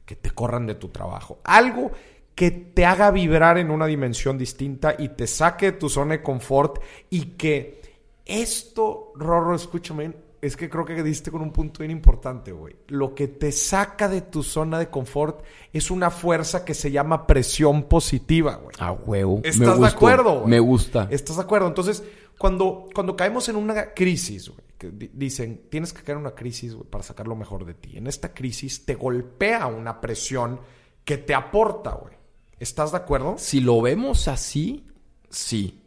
[0.04, 1.40] que te corran de tu trabajo.
[1.44, 1.92] Algo
[2.34, 6.24] que te haga vibrar en una dimensión distinta y te saque de tu zona de
[6.24, 7.80] confort y que
[8.26, 12.76] esto, Rorro, escúchame, es que creo que diste con un punto bien importante, güey.
[12.88, 17.28] Lo que te saca de tu zona de confort es una fuerza que se llama
[17.28, 18.76] presión positiva, güey.
[18.80, 19.42] A huevo.
[19.44, 19.96] Me ¿Estás de gustó.
[19.96, 20.40] acuerdo?
[20.40, 20.50] güey?
[20.50, 21.08] Me gusta.
[21.12, 21.68] ¿Estás de acuerdo?
[21.68, 22.04] Entonces,
[22.40, 26.36] cuando, cuando caemos en una crisis, güey, que di- dicen, tienes que caer en una
[26.36, 27.98] crisis para sacar lo mejor de ti.
[27.98, 30.60] En esta crisis te golpea una presión
[31.04, 32.14] que te aporta, güey.
[32.60, 33.36] ¿Estás de acuerdo?
[33.38, 34.86] Si lo vemos así,
[35.30, 35.84] sí.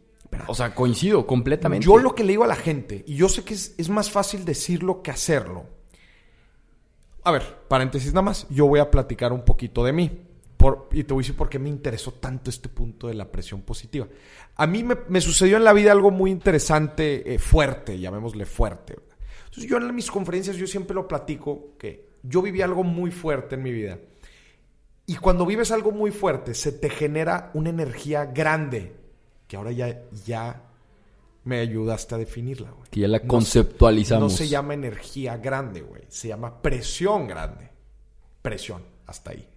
[0.47, 1.85] O sea, coincido completamente.
[1.85, 4.09] Yo lo que le digo a la gente, y yo sé que es, es más
[4.09, 5.65] fácil decirlo que hacerlo.
[7.23, 10.27] A ver, paréntesis nada más, yo voy a platicar un poquito de mí.
[10.61, 13.31] Por- y te voy a decir por qué me interesó tanto este punto de la
[13.31, 14.07] presión positiva.
[14.55, 18.95] A mí me, me sucedió en la vida algo muy interesante, eh, fuerte, llamémosle fuerte.
[19.45, 23.55] Entonces yo en mis conferencias yo siempre lo platico, que yo viví algo muy fuerte
[23.55, 23.97] en mi vida.
[25.07, 28.95] Y cuando vives algo muy fuerte, se te genera una energía grande,
[29.47, 30.61] que ahora ya, ya
[31.43, 32.87] me ayudaste a definirla, güey.
[32.91, 34.31] Que ya la No se- conceptualizamos.
[34.31, 36.03] No se llama energía grande, güey.
[36.07, 37.69] Se llama presión grande.
[38.41, 39.47] Presión, hasta ahí.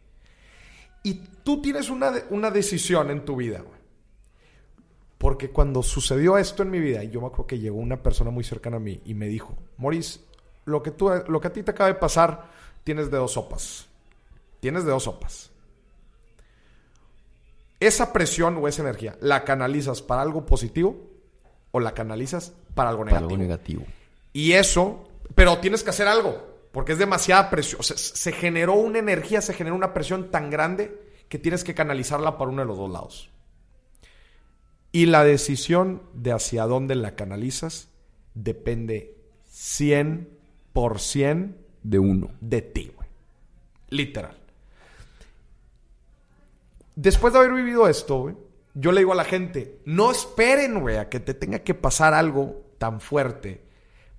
[1.04, 1.14] Y
[1.44, 3.78] tú tienes una, una decisión en tu vida, güey.
[5.18, 8.30] Porque cuando sucedió esto en mi vida, y yo me acuerdo que llegó una persona
[8.30, 10.20] muy cercana a mí y me dijo, Maurice,
[10.64, 12.50] lo que, tú, lo que a ti te acaba de pasar,
[12.82, 13.86] tienes de dos sopas.
[14.60, 15.50] Tienes de dos sopas.
[17.80, 20.96] Esa presión o esa energía, ¿la canalizas para algo positivo
[21.70, 23.34] o la canalizas para algo Para negativo?
[23.34, 23.84] algo negativo.
[24.32, 27.80] Y eso, pero tienes que hacer algo, porque es demasiada presión.
[27.80, 31.72] O sea, se generó una energía, se generó una presión tan grande que tienes que
[31.72, 33.30] canalizarla para uno de los dos lados.
[34.90, 37.90] Y la decisión de hacia dónde la canalizas
[38.34, 39.16] depende
[39.52, 42.32] 100% De uno.
[42.40, 43.08] de ti, güey.
[43.90, 44.37] Literal.
[46.96, 48.34] después de haber vivido esto, güey,
[48.74, 52.14] yo le digo a la gente, no esperen, güey, a que te tenga que pasar
[52.14, 53.63] algo tan fuerte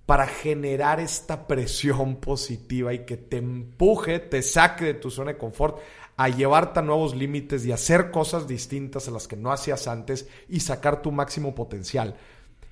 [0.05, 5.37] para generar esta presión positiva y que te empuje, te saque de tu zona de
[5.37, 5.79] confort
[6.17, 10.27] a llevarte a nuevos límites y hacer cosas distintas a las que no hacías antes
[10.47, 12.15] y sacar tu máximo potencial.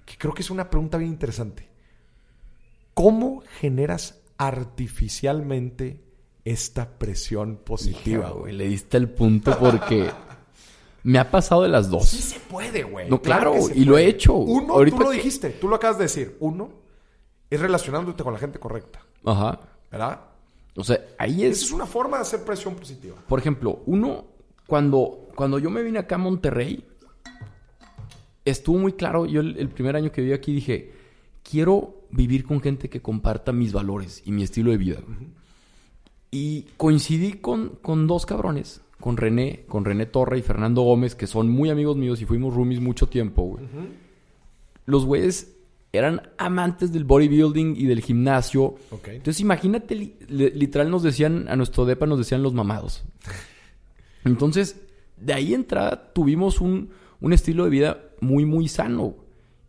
[0.06, 1.68] Que creo que es una pregunta bien interesante.
[2.94, 6.04] ¿Cómo generas artificialmente
[6.46, 8.54] esta presión positiva, güey?
[8.54, 10.10] Le diste el punto porque
[11.02, 12.08] me ha pasado de las dos.
[12.08, 13.10] Sí se puede, güey.
[13.10, 14.36] No, claro, y lo he hecho.
[14.36, 16.38] Uno, Ahorita tú lo dijiste, tú lo acabas de decir.
[16.40, 16.83] Uno,
[17.54, 19.60] es relacionándote con la gente correcta, Ajá.
[19.92, 20.22] ¿verdad?
[20.76, 21.62] O sea, ahí Esa es.
[21.64, 23.16] es una forma de hacer presión positiva.
[23.28, 24.26] Por ejemplo, uno,
[24.68, 26.84] cuando, cuando yo me vine acá a Monterrey,
[28.46, 29.26] estuvo muy claro.
[29.26, 30.92] Yo el, el primer año que viví aquí dije,
[31.44, 35.00] quiero vivir con gente que comparta mis valores y mi estilo de vida.
[36.32, 41.28] Y coincidí con, con dos cabrones, con René, con René Torre y Fernando Gómez, que
[41.28, 43.66] son muy amigos míos y fuimos roomies mucho tiempo, güey.
[44.86, 45.53] Los güeyes
[45.94, 48.76] eran amantes del bodybuilding y del gimnasio.
[49.14, 53.04] Entonces imagínate, li- li- literal nos decían, a nuestro depa nos decían los mamados.
[54.26, 54.82] Entonces,
[55.18, 56.90] de ahí entrada tuvimos un,
[57.22, 59.16] un estilo de vida muy, muy sano.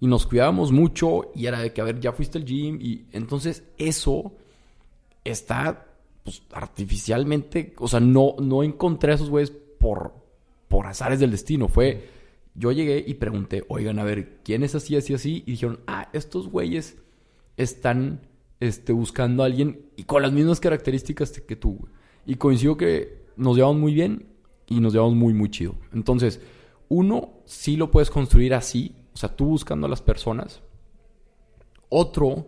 [0.01, 2.79] Y nos cuidábamos mucho y era de que, a ver, ya fuiste al gym.
[2.81, 4.33] Y entonces eso
[5.25, 5.87] está,
[6.23, 10.15] pues, artificialmente, o sea, no, no encontré a esos güeyes por,
[10.69, 11.69] por azares del destino.
[11.69, 12.09] Fue,
[12.55, 15.43] yo llegué y pregunté, oigan, a ver, ¿quién es así, así, así?
[15.47, 16.97] Y dijeron, ah, estos güeyes
[17.57, 18.21] están
[18.61, 21.89] este, buscando a alguien y con las mismas características que tú.
[22.27, 24.27] Y coincido que nos llevamos muy bien
[24.67, 25.75] y nos llevamos muy, muy chido.
[25.93, 26.41] Entonces,
[26.89, 30.63] uno, sí lo puedes construir así, o sea, tú buscando a las personas.
[31.89, 32.47] Otro,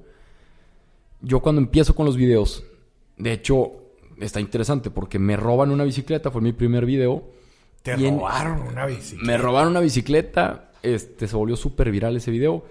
[1.21, 2.65] yo cuando empiezo con los videos,
[3.17, 3.73] de hecho,
[4.19, 7.36] está interesante porque me roban una bicicleta, fue mi primer video.
[7.95, 9.25] Te Y en- robaron una bicicleta.
[9.27, 12.65] Me robaron una bicicleta, este, se volvió súper viral ese video.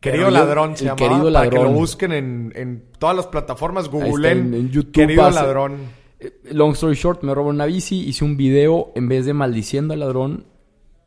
[0.00, 1.78] Querido Pero yo- ladrón se el llamaba, querido para que lo ladrón.
[1.78, 5.76] busquen en, en todas las plataformas, está, googleen en- en YouTube Querido hace- ladrón.
[6.20, 9.94] Eh, Long story short, me robó una bici, hice un video, en vez de maldiciendo
[9.94, 10.46] al ladrón,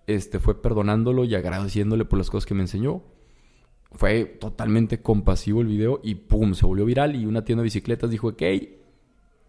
[0.08, 3.02] este, fue perdonándolo y agradeciéndole por las cosas que me enseñó.
[3.94, 8.10] Fue totalmente compasivo el video y pum, se volvió viral y una tienda de bicicletas
[8.10, 8.42] dijo, ok,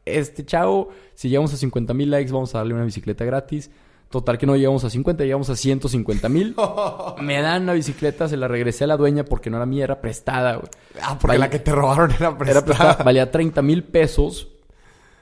[0.05, 3.71] este chavo, si llegamos a 50 mil likes vamos a darle una bicicleta gratis.
[4.13, 6.55] Total que no llegamos a 50, llegamos a 150 mil.
[7.23, 10.01] me dan la bicicleta, se la regresé a la dueña porque no era mía, era
[10.03, 10.57] prestada.
[10.57, 10.69] güey.
[11.03, 12.65] Ah, porque la que te robaron era Era prestada.
[12.67, 14.49] prestada, valía 30 mil pesos.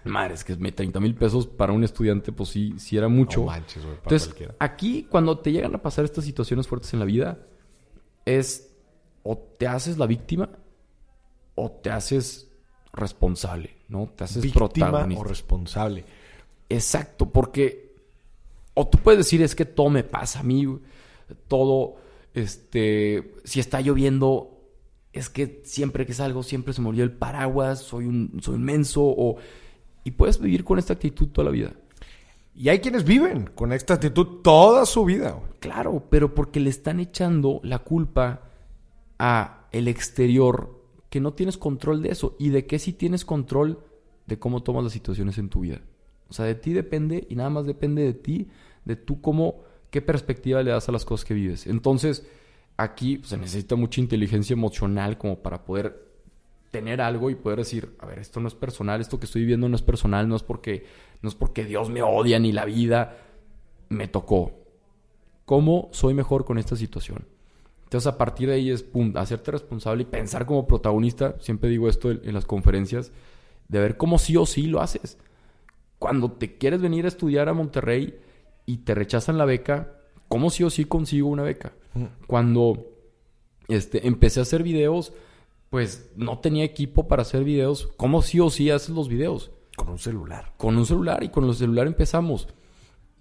[0.05, 3.41] Madre, es que 30 mil pesos para un estudiante, pues sí, sí era mucho.
[3.41, 4.55] No manches, güey, para Entonces, cualquiera.
[4.59, 7.39] aquí cuando te llegan a pasar estas situaciones fuertes en la vida,
[8.25, 8.73] es
[9.23, 10.49] o te haces la víctima
[11.55, 12.51] o te haces
[12.93, 14.11] responsable, ¿no?
[14.17, 15.21] Te haces Víctima protagonista.
[15.21, 16.05] o responsable.
[16.69, 17.90] Exacto, porque
[18.81, 20.67] o tú puedes decir es que todo me pasa a mí,
[21.49, 21.97] todo,
[22.33, 24.59] este, si está lloviendo,
[25.13, 29.03] es que siempre que salgo siempre se me olvida el paraguas, soy un, soy menso,
[29.03, 29.37] o,
[30.03, 31.75] y puedes vivir con esta actitud toda la vida.
[32.55, 35.39] Y hay quienes viven con esta actitud toda su vida.
[35.61, 38.49] Claro, pero porque le están echando la culpa
[39.19, 43.85] a el exterior que no tienes control de eso y de que sí tienes control
[44.27, 45.83] de cómo tomas las situaciones en tu vida.
[46.31, 48.49] O sea, de ti depende y nada más depende de ti,
[48.85, 51.67] de tú cómo, qué perspectiva le das a las cosas que vives.
[51.67, 52.27] Entonces,
[52.77, 56.11] aquí pues, se necesita mucha inteligencia emocional como para poder
[56.71, 59.69] tener algo y poder decir, a ver, esto no es personal, esto que estoy viviendo
[59.69, 60.85] no es personal, no es porque
[61.23, 63.19] no es porque Dios me odia ni la vida
[63.89, 64.53] me tocó.
[65.45, 67.27] ¿Cómo soy mejor con esta situación?
[67.85, 71.35] Entonces, a partir de ahí es pum, hacerte responsable y pensar como protagonista.
[71.41, 73.11] Siempre digo esto en, en las conferencias,
[73.67, 75.19] de ver cómo sí o sí lo haces.
[75.99, 78.17] Cuando te quieres venir a estudiar a Monterrey
[78.71, 79.97] y te rechazan la beca,
[80.29, 81.73] ¿cómo sí o sí consigo una beca?
[82.29, 82.87] Cuando
[83.67, 85.13] este, empecé a hacer videos,
[85.71, 87.89] pues no tenía equipo para hacer videos.
[87.97, 89.51] ¿Cómo sí o sí haces los videos?
[89.77, 90.53] Con un celular.
[90.57, 92.47] con un celular y con el celular empezamos.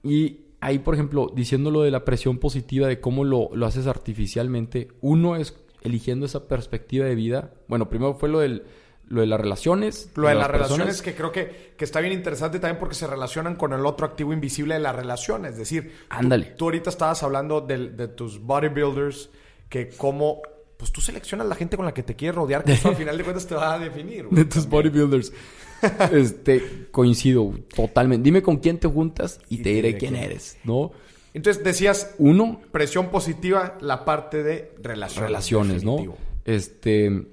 [0.04, 3.88] Y ahí, por ejemplo, diciendo lo de la presión positiva, de cómo lo, lo haces
[3.88, 7.54] artificialmente, uno es eligiendo esa perspectiva de vida.
[7.68, 8.66] Bueno, primero fue lo, del,
[9.10, 10.10] lo de las relaciones.
[10.16, 10.70] Lo de las personas.
[10.70, 14.06] relaciones que creo que, que está bien interesante también porque se relacionan con el otro
[14.06, 15.46] activo invisible de la relación.
[15.46, 16.46] Es decir, Ándale.
[16.58, 19.30] Tú, ahorita estabas hablando del- de, tus bodybuilders,
[19.68, 20.42] que cómo,
[20.78, 23.18] pues tú seleccionas la gente con la que te quieres rodear, que eso al final
[23.18, 24.26] de cuentas te va a definir.
[24.28, 24.36] güey.
[24.36, 25.34] De tus bodybuilders.
[26.12, 28.24] este, coincido totalmente.
[28.24, 30.92] Dime con quién te juntas y, te diré quién eres, ¿no?
[31.34, 35.28] Entonces decías, Uno, presión positiva, la parte de relaciones.
[35.30, 36.16] relaciones, ¿no?
[36.44, 37.24] Este,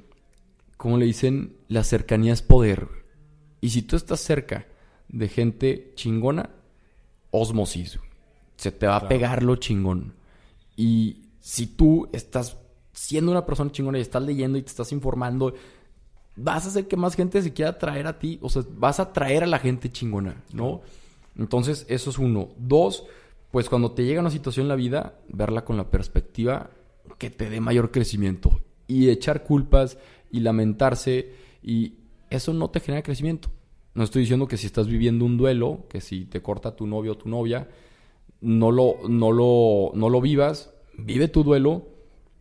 [0.77, 2.89] como le dicen, la cercanía es poder.
[3.61, 4.67] Y si tú estás cerca
[5.09, 6.51] de gente chingona,
[7.31, 7.99] osmosis.
[8.57, 10.15] se te va a pegar lo chingón.
[10.77, 12.57] Y si tú estás
[12.93, 15.55] siendo una persona chingona y estás leyendo y te estás informando,
[16.37, 18.39] vas a hacer que más gente se quiera traer a ti.
[18.43, 20.83] O sea, vas a traer a la gente chingona, ¿no?
[21.37, 22.49] Entonces, eso es uno.
[22.57, 23.05] Dos,
[23.51, 26.71] pues cuando te llega una situación en la vida, verla con la perspectiva
[27.19, 28.61] que te dé mayor crecimiento.
[28.89, 29.99] Y echar culpas
[30.31, 31.31] y lamentarse
[31.62, 31.95] y
[32.31, 33.51] eso no te genera crecimiento.
[33.95, 37.12] No estoy diciendo que si estás viviendo un duelo, que si te corta tu novio
[37.12, 37.69] o tu novia,
[38.41, 41.89] no lo, no lo, no lo vivas, vive tu duelo,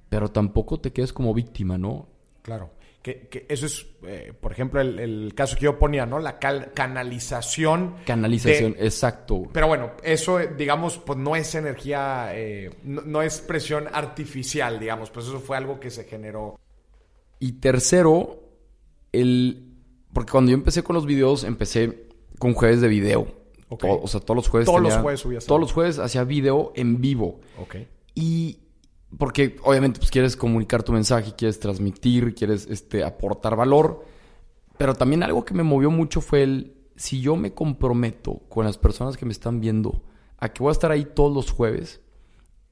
[0.10, 2.08] pero tampoco te quedes como víctima, ¿no?
[2.42, 2.72] Claro.
[3.02, 6.18] Que, eso es, eh, por ejemplo, el, caso que yo ponía, ¿no?
[6.18, 7.98] La canalización.
[8.04, 9.44] Canalización, exacto.
[9.54, 15.28] Pero bueno, eso, digamos, pues no es energía, eh, no, es presión artificial, digamos, pues
[15.28, 16.60] eso fue algo que se generó.
[17.40, 18.40] Y tercero,
[19.12, 19.74] el...
[20.14, 22.08] Porque cuando yo empecé con los videos, empecé
[22.40, 23.28] con jueves de video.
[23.70, 24.66] o sea, todos los jueves.
[24.66, 27.42] Todos los jueves Todos los jueves hacía video en vivo.
[27.60, 27.76] Ok.
[28.14, 28.60] Y
[29.18, 34.06] porque obviamente pues quieres comunicar tu mensaje, quieres transmitir, quieres este, aportar valor.
[34.78, 38.78] Pero también algo que me movió mucho fue el, si yo me comprometo con las
[38.78, 40.04] personas que me están viendo
[40.38, 42.02] a que voy a estar ahí todos los jueves,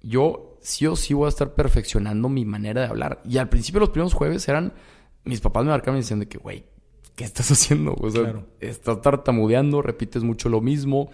[0.01, 3.21] yo sí o sí voy a estar perfeccionando mi manera de hablar.
[3.25, 4.73] Y al principio los primeros jueves eran,
[5.25, 6.65] mis papás me marcaban y decían de que, güey,
[7.15, 7.93] ¿qué estás haciendo?
[7.99, 11.11] O sea, estás tartamudeando, repites mucho lo mismo.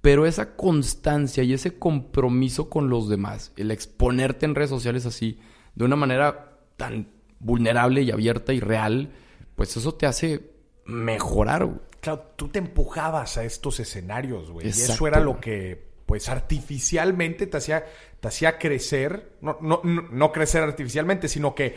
[0.00, 5.40] Pero esa constancia y ese compromiso con los demás, el exponerte en redes sociales así,
[5.74, 7.08] de una manera tan
[7.40, 9.10] vulnerable y abierta y real,
[9.56, 10.52] pues eso te hace
[10.84, 11.68] mejorar.
[12.00, 14.66] Claro, tú te empujabas a estos escenarios, güey.
[14.66, 17.84] Y eso era lo que, pues, artificialmente te hacía,
[18.18, 19.36] te hacía crecer.
[19.42, 21.76] No, no, no, crecer artificialmente, sino que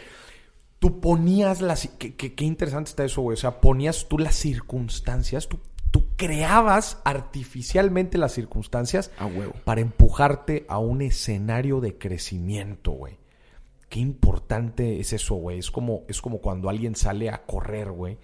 [0.79, 1.89] tú ponías las...
[1.99, 3.33] Qué, qué interesante está eso, güey.
[3.33, 5.59] O sea, ponías tú las circunstancias, tú
[5.91, 9.11] tú creabas artificialmente las circunstancias
[9.65, 13.17] para empujarte a un escenario de crecimiento, güey.
[13.89, 15.59] Qué importante es eso, güey.
[15.59, 18.17] Es como, es como cuando alguien sale a correr, güey,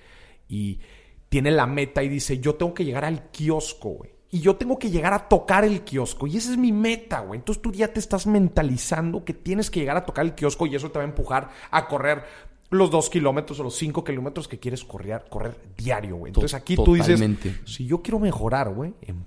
[0.48, 0.80] y
[1.28, 4.17] tiene la meta y dice, yo tengo que llegar al kiosco, güey.
[4.30, 6.28] Y yo tengo que llegar a tocar el kiosco.
[6.28, 7.40] Y esa es mi meta, güey.
[7.40, 10.76] Entonces tú ya te estás mentalizando que tienes que llegar a tocar el kiosco y
[10.76, 12.24] eso te va a empujar a correr
[12.70, 16.32] los dos kilómetros o los cinco kilómetros que quieres correr, correr diario, güey.
[16.32, 17.22] Entonces aquí tú dices,
[17.66, 19.26] si yo quiero mejorar, güey, en,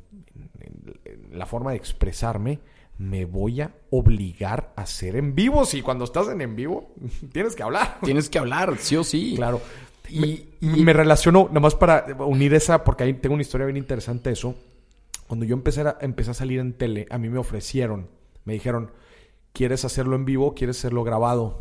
[1.33, 2.59] la forma de expresarme,
[2.99, 5.65] me voy a obligar a ser en vivo.
[5.65, 6.93] Si cuando estás en en vivo,
[7.33, 7.99] tienes que hablar.
[8.03, 9.35] Tienes que hablar, sí o sí.
[9.37, 9.61] Claro.
[10.11, 14.57] Y me, relaciono, nomás para unir esa, porque ahí tengo una historia bien interesante eso.
[15.31, 18.09] Cuando yo empecé a, empecé a salir en tele, a mí me ofrecieron,
[18.45, 18.91] me dijeron,
[19.53, 20.57] ¿quieres hacerlo en vivo?
[20.57, 21.61] ¿Quieres hacerlo grabado?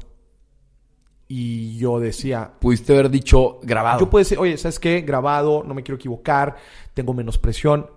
[1.28, 2.54] Y yo decía...
[2.60, 4.00] Pudiste haber dicho grabado.
[4.00, 5.02] Yo puedo decir, oye, ¿sabes qué?
[5.02, 6.56] Grabado, no me quiero equivocar,
[6.96, 7.88] tengo menos presión.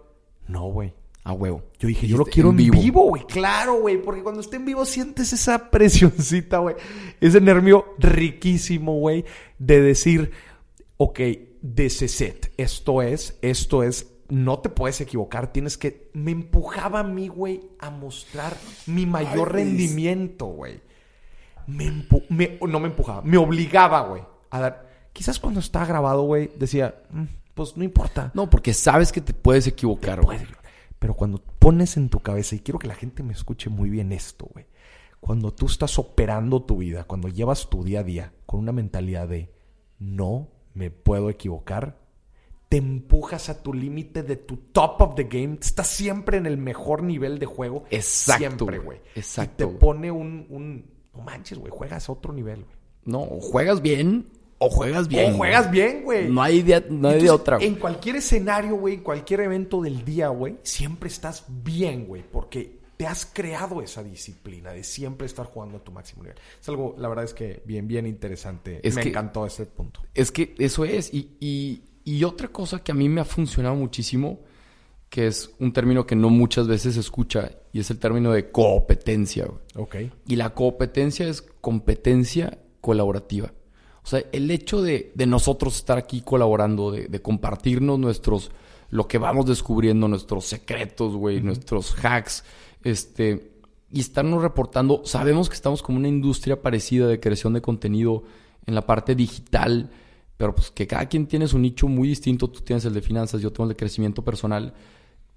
[0.46, 0.92] No, güey.
[1.24, 1.62] A huevo.
[1.78, 3.24] Yo dije, yo lo quiero en vivo, güey.
[3.24, 3.96] Claro, güey.
[3.96, 6.76] Porque cuando esté en vivo sientes esa presioncita, güey.
[7.18, 9.24] Ese nervio riquísimo, güey.
[9.58, 10.32] De decir,
[10.98, 11.18] ok,
[11.62, 12.52] de set.
[12.58, 14.11] Esto es, esto es.
[14.32, 15.52] No te puedes equivocar.
[15.52, 16.10] Tienes que.
[16.14, 20.80] Me empujaba a mí, güey, a mostrar mi mayor rendimiento, güey
[21.66, 24.92] me, no me empujaba, me obligaba, güey, a dar.
[25.12, 28.30] Quizás cuando estaba grabado, güey, decía, mm, pues no importa.
[28.34, 30.38] No, porque sabes que te puedes equivocar, güey.
[30.98, 34.12] Pero cuando pones en tu cabeza, y quiero que la gente me escuche muy bien
[34.12, 34.66] esto, güey.
[35.20, 39.28] Cuando tú estás operando tu vida, cuando llevas tu día a día con una mentalidad
[39.28, 39.52] de
[39.98, 41.98] no me puedo equivocar,
[42.72, 45.58] te empujas a tu límite de tu top of the game.
[45.60, 47.84] Estás siempre en el mejor nivel de juego.
[47.90, 48.38] Exacto.
[48.38, 48.98] Siempre, güey.
[49.14, 49.64] Exacto.
[49.64, 52.76] Y te pone un no manches, güey, juegas a otro nivel, güey.
[53.04, 55.34] No, juegas bien o juegas bien.
[55.34, 56.30] O juegas bien, güey.
[56.30, 57.58] No hay idea, no hay de otra.
[57.60, 63.06] En cualquier escenario, güey, cualquier evento del día, güey, siempre estás bien, güey, porque te
[63.06, 66.38] has creado esa disciplina de siempre estar jugando a tu máximo nivel.
[66.60, 68.80] Es algo, la verdad es que bien, bien interesante.
[68.82, 70.00] Es me encantó ese punto.
[70.14, 71.12] Es que eso es.
[71.12, 74.40] Y, y, y otra cosa que a mí me ha funcionado muchísimo
[75.12, 78.50] que es un término que no muchas veces se escucha y es el término de
[78.50, 79.46] competencia.
[79.74, 79.96] Ok.
[80.26, 83.52] Y la competencia es competencia colaborativa.
[84.02, 88.52] O sea, el hecho de, nosotros estar aquí colaborando, de, compartirnos nuestros,
[88.88, 92.42] lo que vamos descubriendo, nuestros secretos, güey, nuestros hacks,
[92.82, 93.52] este,
[93.90, 98.24] y estarnos reportando, sabemos que estamos como una industria parecida de creación de contenido
[98.64, 99.90] en la parte digital,
[100.42, 103.40] pero pues que cada quien tiene su nicho muy distinto, tú tienes el de finanzas,
[103.40, 104.74] yo tengo el de crecimiento personal,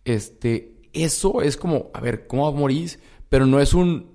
[0.03, 2.97] este, eso es como, a ver, ¿cómo va Morís?
[3.29, 4.09] Pero no es un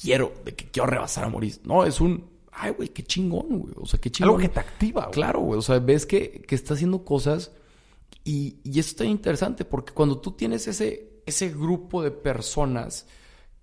[0.00, 1.62] quiero, de que quiero rebasar a Morís.
[1.64, 3.74] No, es un, ay, güey, qué chingón, güey.
[3.76, 4.34] O sea, qué chingón.
[4.34, 5.14] Algo que te activa, güey.
[5.14, 5.58] Claro, güey.
[5.58, 7.50] O sea, ves que, que está haciendo cosas
[8.22, 13.08] y, y eso está interesante porque cuando tú tienes ese, ese grupo de personas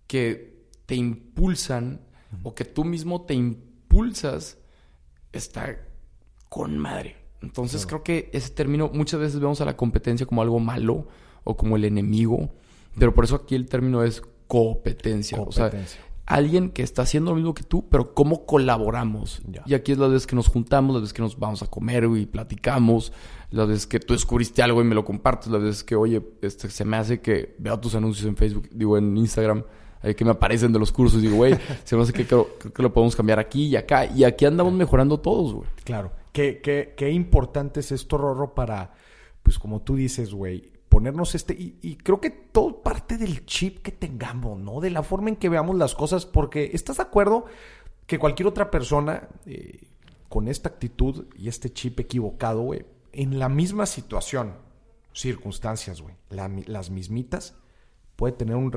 [0.05, 2.01] que te impulsan
[2.43, 4.57] o que tú mismo te impulsas
[5.31, 5.77] está
[6.53, 7.15] con madre.
[7.41, 11.07] Entonces creo que ese término muchas veces vemos a la competencia como algo malo
[11.43, 12.51] o como el enemigo,
[12.95, 15.41] pero por eso aquí el término es competencia.
[15.41, 15.71] O sea,
[16.27, 19.41] alguien que está haciendo lo mismo que tú, pero cómo colaboramos.
[19.65, 22.07] Y aquí es la vez que nos juntamos, las veces que nos vamos a comer
[22.15, 23.11] y platicamos,
[23.49, 26.69] las veces que tú descubriste algo y me lo compartes, las veces que, oye, este,
[26.69, 29.63] se me hace que veo tus anuncios en Facebook, digo, en Instagram,
[30.03, 32.83] eh, que me aparecen de los cursos, digo, güey, se me hace que creo, que
[32.83, 34.05] lo podemos cambiar aquí y acá.
[34.05, 35.67] Y aquí andamos mejorando todos, güey.
[35.83, 36.11] Claro.
[36.33, 38.93] Qué, qué, qué importante es esto, Rorro, para,
[39.41, 43.91] pues como tú dices, güey, ponernos este, y, creo que todo parte del chip que
[43.91, 44.79] tengamos, ¿no?
[44.79, 47.45] De la forma en que veamos las cosas, porque estás de acuerdo
[48.05, 49.87] que cualquier otra persona eh,
[50.29, 54.53] con esta actitud y este chip equivocado, güey, en la misma situación,
[55.13, 57.55] circunstancias, güey, las mismitas,
[58.15, 58.71] puede tener un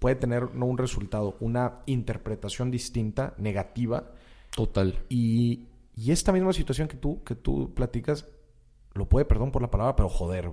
[0.00, 4.10] puede tener no un resultado, una interpretación distinta, negativa.
[4.56, 5.04] Total.
[5.08, 5.68] Y,
[6.00, 8.26] y esta misma situación que tú, que tú platicas,
[8.94, 10.50] lo puede, perdón por la palabra, pero joder,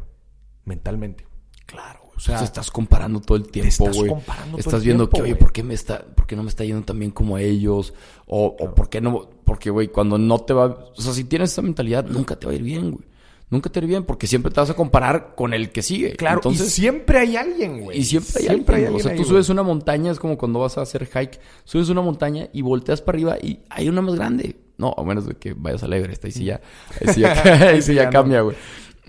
[0.66, 1.26] mentalmente.
[1.66, 3.92] Claro, O sea, estás comparando todo el tiempo, güey.
[3.92, 6.66] Estás, comparando estás viendo que, oye, ¿por qué me está, por qué no me está
[6.66, 7.94] yendo tan bien como ellos?
[8.26, 11.54] O, o por qué no, porque, güey, cuando no te va, o sea, si tienes
[11.54, 13.06] esa mentalidad, nunca te va a ir bien, güey.
[13.50, 15.82] Nunca te va a ir bien porque siempre te vas a comparar con el que
[15.82, 16.18] sigue.
[16.18, 18.00] Claro, Entonces, y siempre hay alguien, güey.
[18.00, 18.96] Y siempre hay alguien.
[18.96, 22.02] o sea, tú subes una montaña, es como cuando vas a hacer hike, subes una
[22.02, 24.67] montaña y volteas para arriba y hay una más grande.
[24.78, 26.62] No, a menos de que vayas a la Everest, ahí sí ya,
[27.02, 28.56] ahí sí ya, ahí sí ya cambia, güey.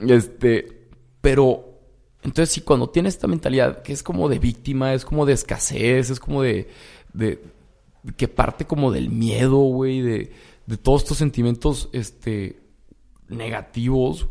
[0.01, 0.89] Este,
[1.21, 1.69] pero
[2.23, 6.11] entonces sí, cuando tienes esta mentalidad que es como de víctima, es como de escasez,
[6.11, 6.69] es como de,
[7.13, 7.43] de
[8.17, 10.33] que parte como del miedo, güey, de,
[10.67, 12.61] de todos estos sentimientos este,
[13.29, 14.29] negativos,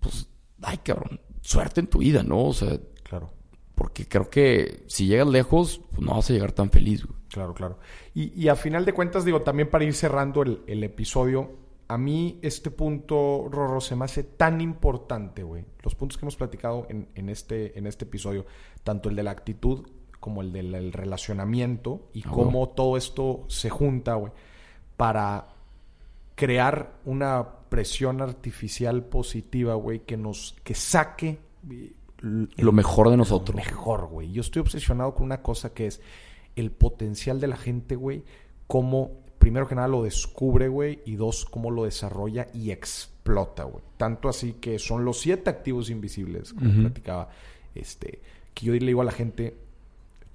[0.00, 0.28] pues,
[0.62, 2.44] ay, cabrón, suerte en tu vida, ¿no?
[2.44, 3.30] O sea, claro.
[3.74, 7.21] Porque creo que si llegas lejos, pues no vas a llegar tan feliz, güey.
[7.32, 7.78] Claro, claro.
[8.14, 11.62] Y, y a final de cuentas, digo, también para ir cerrando el, el episodio,
[11.92, 15.64] a mí este punto, Rorro, se me hace tan importante, güey.
[15.82, 18.46] Los puntos que hemos platicado en, este, en este episodio,
[18.82, 19.86] tanto el de la actitud
[20.18, 24.32] como el del relacionamiento y ah, cómo todo esto se junta, güey,
[24.96, 25.48] para
[26.34, 31.40] crear una presión artificial positiva, güey, que nos, que saque
[32.22, 33.54] lo mejor de nosotros.
[33.54, 34.32] Lo mejor, güey.
[34.32, 36.00] Yo estoy obsesionado con una cosa que es
[36.56, 38.24] el potencial de la gente, güey,
[38.66, 43.82] cómo primero que nada lo descubre, güey, y dos, cómo lo desarrolla y explota, güey.
[43.96, 47.28] Tanto así que son los siete activos invisibles, como platicaba,
[47.74, 48.20] este,
[48.54, 49.56] que yo le digo a la gente,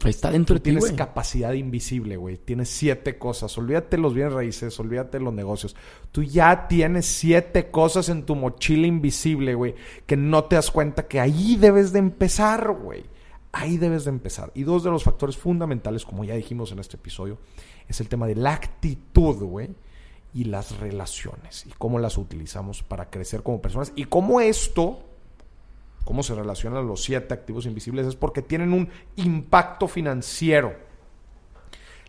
[0.06, 2.38] Está dentro de ti, Tienes capacidad invisible, güey.
[2.38, 3.58] Tienes siete cosas.
[3.58, 5.76] Olvídate los bienes raíces, olvídate los negocios.
[6.12, 9.74] Tú ya tienes siete cosas en tu mochila invisible, güey,
[10.06, 13.06] que no te das cuenta que ahí debes de empezar, güey.
[13.52, 14.52] Ahí debes de empezar.
[14.54, 17.40] Y dos de los factores fundamentales, como ya dijimos en este episodio,
[17.88, 19.70] es el tema de la actitud, güey,
[20.34, 25.00] y las relaciones, y cómo las utilizamos para crecer como personas, y cómo esto,
[26.04, 30.88] cómo se relacionan los siete activos invisibles, es porque tienen un impacto financiero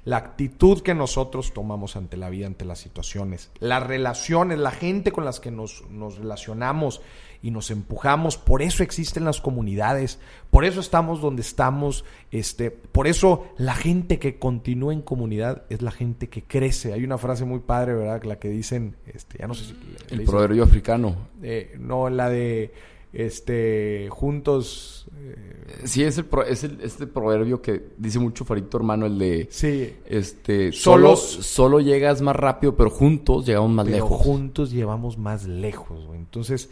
[0.08, 5.12] la actitud que nosotros tomamos ante la vida, ante las situaciones, las relaciones, la gente
[5.12, 5.82] con las que nos,
[6.16, 7.02] relacionamos
[7.42, 10.18] y nos empujamos, por eso existen las comunidades,
[10.50, 15.82] por eso estamos donde estamos, este, por eso la gente que continúa en comunidad es
[15.82, 16.92] la gente que crece.
[16.92, 18.22] Hay una frase muy padre, ¿verdad?
[18.24, 19.76] La que dicen, este, ya no sé si...
[20.10, 21.16] El proverbio africano.
[21.42, 22.72] Eh, no, la de
[23.12, 25.08] este, juntos.
[25.16, 29.48] Eh, sí, es, el, es el, este proverbio que dice mucho Farito hermano, el de.
[29.50, 29.94] Sí.
[30.06, 34.20] Este, solo, solo llegas más rápido, pero juntos llegamos más pero lejos.
[34.20, 36.70] Juntos llevamos más lejos, Entonces,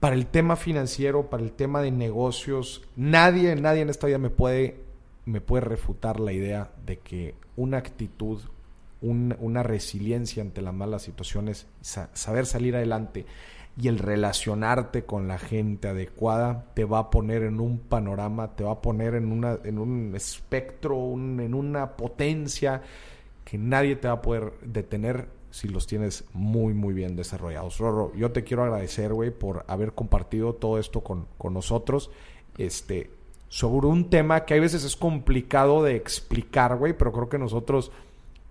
[0.00, 4.30] para el tema financiero, para el tema de negocios, nadie, nadie en esta vida me
[4.30, 4.76] puede,
[5.24, 8.40] me puede refutar la idea de que una actitud,
[9.00, 13.24] una resiliencia ante las malas situaciones, saber salir adelante
[13.78, 18.64] y el relacionarte con la gente adecuada te va a poner en un panorama, te
[18.64, 22.82] va a poner en, una, en un espectro, en una potencia
[23.44, 27.78] que nadie te va a poder detener si los tienes muy, muy bien desarrollados.
[27.78, 32.10] Rorro, yo te quiero agradecer, güey, por haber compartido todo esto con, con nosotros.
[32.58, 33.10] Este,
[33.48, 37.90] sobre un tema que a veces es complicado de explicar, güey, pero creo que nosotros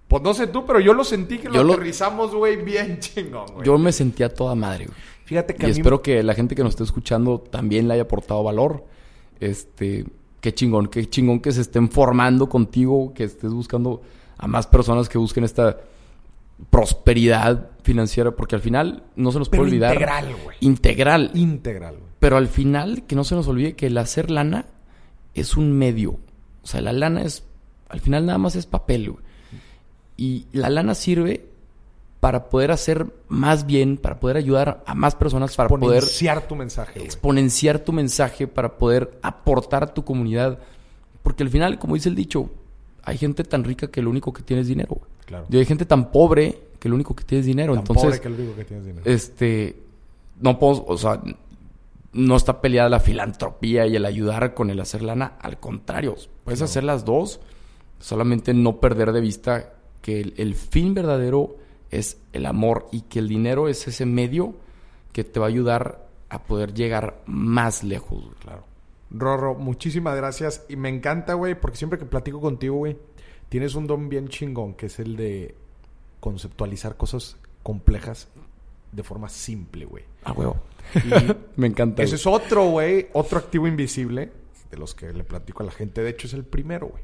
[0.07, 3.45] pues no sé tú, pero yo lo sentí que lo, lo aterrizamos, güey, bien chingón,
[3.53, 3.65] güey.
[3.65, 4.97] Yo me sentía toda madre, güey.
[5.25, 8.43] Fíjate que y espero que la gente que nos esté escuchando también le haya aportado
[8.43, 8.85] valor.
[9.39, 10.05] Este,
[10.39, 14.03] qué chingón, qué chingón que se estén formando contigo, que estés buscando
[14.37, 15.77] a más personas que busquen esta
[16.69, 19.93] prosperidad financiera, porque al final no se nos puede olvidar.
[19.93, 20.57] Integral, güey.
[20.61, 21.31] Integral.
[21.33, 22.09] Integral, güey.
[22.19, 24.65] Pero al final, que no se nos olvide que el hacer lana
[25.33, 26.19] es un medio.
[26.63, 27.43] O sea, la lana es,
[27.89, 29.23] al final nada más es papel, güey.
[30.17, 31.49] Y la lana sirve
[32.21, 36.55] para poder hacer más bien, para poder ayudar a más personas, para poder exponenciar tu
[36.55, 37.03] mensaje.
[37.03, 40.57] exponenciar tu mensaje, para poder aportar a tu comunidad.
[41.21, 42.49] Porque al final, como dice el dicho,
[43.05, 44.99] hay gente tan rica que lo único que tiene es dinero.
[45.25, 45.45] Claro.
[45.49, 47.73] Y hay gente tan pobre que lo único que tiene es dinero.
[47.73, 49.05] Tan Entonces, pobre que lo único que tienes dinero.
[49.05, 49.75] este,
[50.41, 51.21] no puedo, o sea,
[52.13, 55.37] no está peleada la filantropía y el ayudar con el hacer lana.
[55.39, 57.39] Al contrario, puedes hacer las dos,
[57.99, 61.57] solamente no perder de vista que el, el fin verdadero
[61.91, 64.55] es el amor y que el dinero es ese medio
[65.11, 68.23] que te va a ayudar a poder llegar más lejos.
[68.39, 68.63] Claro.
[69.17, 70.65] Rorro, muchísimas gracias.
[70.69, 72.97] Y me encanta, güey, porque siempre que platico contigo, güey,
[73.49, 75.55] tienes un don bien chingón, que es el de
[76.19, 78.27] conceptualizar cosas complejas
[78.91, 80.03] de forma simple, güey.
[80.23, 80.57] Ah, huevo.
[81.55, 82.03] Me encanta.
[82.03, 84.31] ese es otro, güey, otro activo invisible
[84.71, 86.01] de los que le platico a la gente.
[86.01, 87.03] De hecho, es el primero, güey.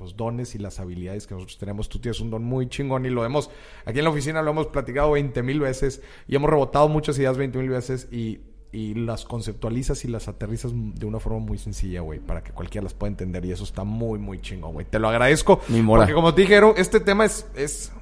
[0.00, 1.88] Los dones y las habilidades que nosotros tenemos.
[1.88, 3.50] Tú tienes un don muy chingón y lo hemos,
[3.84, 7.38] aquí en la oficina lo hemos platicado 20 mil veces y hemos rebotado muchas ideas
[7.38, 8.40] 20 mil veces y,
[8.72, 12.84] y las conceptualizas y las aterrizas de una forma muy sencilla, güey, para que cualquiera
[12.84, 14.86] las pueda entender y eso está muy, muy chingón, güey.
[14.88, 15.60] Te lo agradezco.
[15.68, 16.02] Mi mora.
[16.02, 17.92] Porque como te dijeron, este tema es, es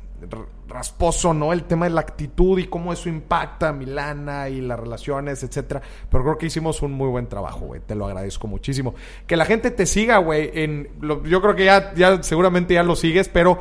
[0.69, 1.53] rasposo, ¿no?
[1.53, 5.81] El tema de la actitud y cómo eso impacta a Milana y las relaciones, etcétera.
[6.11, 7.81] Pero creo que hicimos un muy buen trabajo, güey.
[7.81, 8.95] Te lo agradezco muchísimo.
[9.27, 10.51] Que la gente te siga, güey.
[10.55, 13.61] En lo- yo creo que ya, ya seguramente ya lo sigues, pero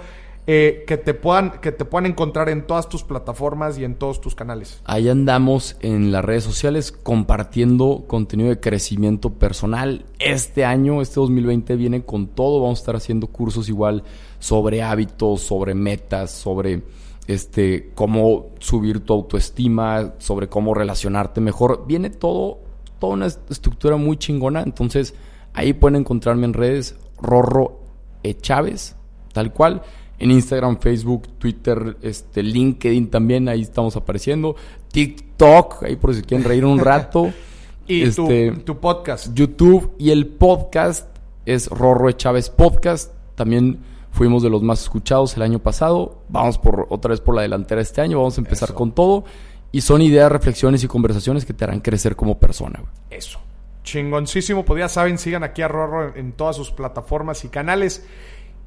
[0.50, 4.22] eh, que te puedan, que te puedan encontrar en todas tus plataformas y en todos
[4.22, 4.82] tus canales.
[4.86, 10.06] Ahí andamos en las redes sociales compartiendo contenido de crecimiento personal.
[10.20, 12.62] Este año, este 2020 viene con todo.
[12.62, 14.04] Vamos a estar haciendo cursos igual
[14.39, 16.82] sobre hábitos, sobre metas, sobre
[17.28, 21.84] este cómo subir tu autoestima, sobre cómo relacionarte mejor.
[21.88, 22.60] Viene todo,
[23.00, 24.62] toda una est- estructura muy chingona.
[24.64, 25.14] Entonces,
[25.54, 27.82] ahí pueden encontrarme en redes Rorro
[28.24, 28.34] E.
[28.36, 28.95] Chávez,
[29.34, 29.82] tal cual.
[30.20, 34.55] En Instagram, Facebook, Twitter, este, LinkedIn también, ahí estamos apareciendo.
[34.91, 37.32] TikTok, ahí por si quieren reír un rato.
[37.89, 39.34] Y Este, tu, tu podcast.
[39.34, 41.07] YouTube y el podcast
[41.45, 42.11] es Rorro.
[42.11, 43.13] Chávez Podcast.
[43.36, 43.80] También
[44.11, 46.22] fuimos de los más escuchados el año pasado.
[46.28, 48.18] Vamos por otra vez por la delantera este año.
[48.18, 48.76] Vamos a empezar Eso.
[48.76, 49.24] con todo.
[49.72, 52.84] Y son ideas, reflexiones y conversaciones que te harán crecer como persona.
[53.09, 53.39] Eso.
[53.84, 54.65] Chingoncísimo.
[54.65, 58.05] Pues ya saben, sigan aquí a Rorro en todas sus plataformas y canales.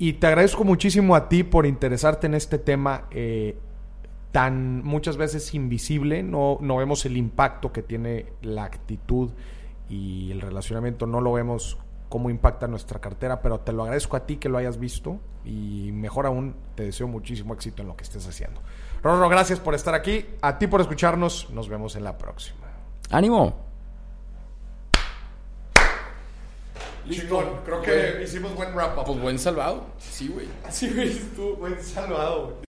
[0.03, 3.59] Y te agradezco muchísimo a ti por interesarte en este tema eh,
[4.33, 6.23] tan muchas veces invisible.
[6.23, 9.29] No, no vemos el impacto que tiene la actitud
[9.91, 11.07] y el relacionamiento.
[11.07, 11.77] No lo vemos
[12.09, 15.21] cómo impacta nuestra cartera, pero te lo agradezco a ti que lo hayas visto.
[15.45, 18.63] Y mejor aún, te deseo muchísimo éxito en lo que estés haciendo.
[19.03, 20.25] Rorro, gracias por estar aquí.
[20.41, 21.51] A ti por escucharnos.
[21.51, 22.69] Nos vemos en la próxima.
[23.11, 23.70] ¡Ánimo!
[27.11, 29.05] Chingón, creo que hicimos buen wrap up.
[29.05, 29.85] Pues buen salvado.
[29.99, 30.47] Sí, güey.
[30.65, 32.45] Así ves tú, buen salvado.
[32.47, 32.61] güey.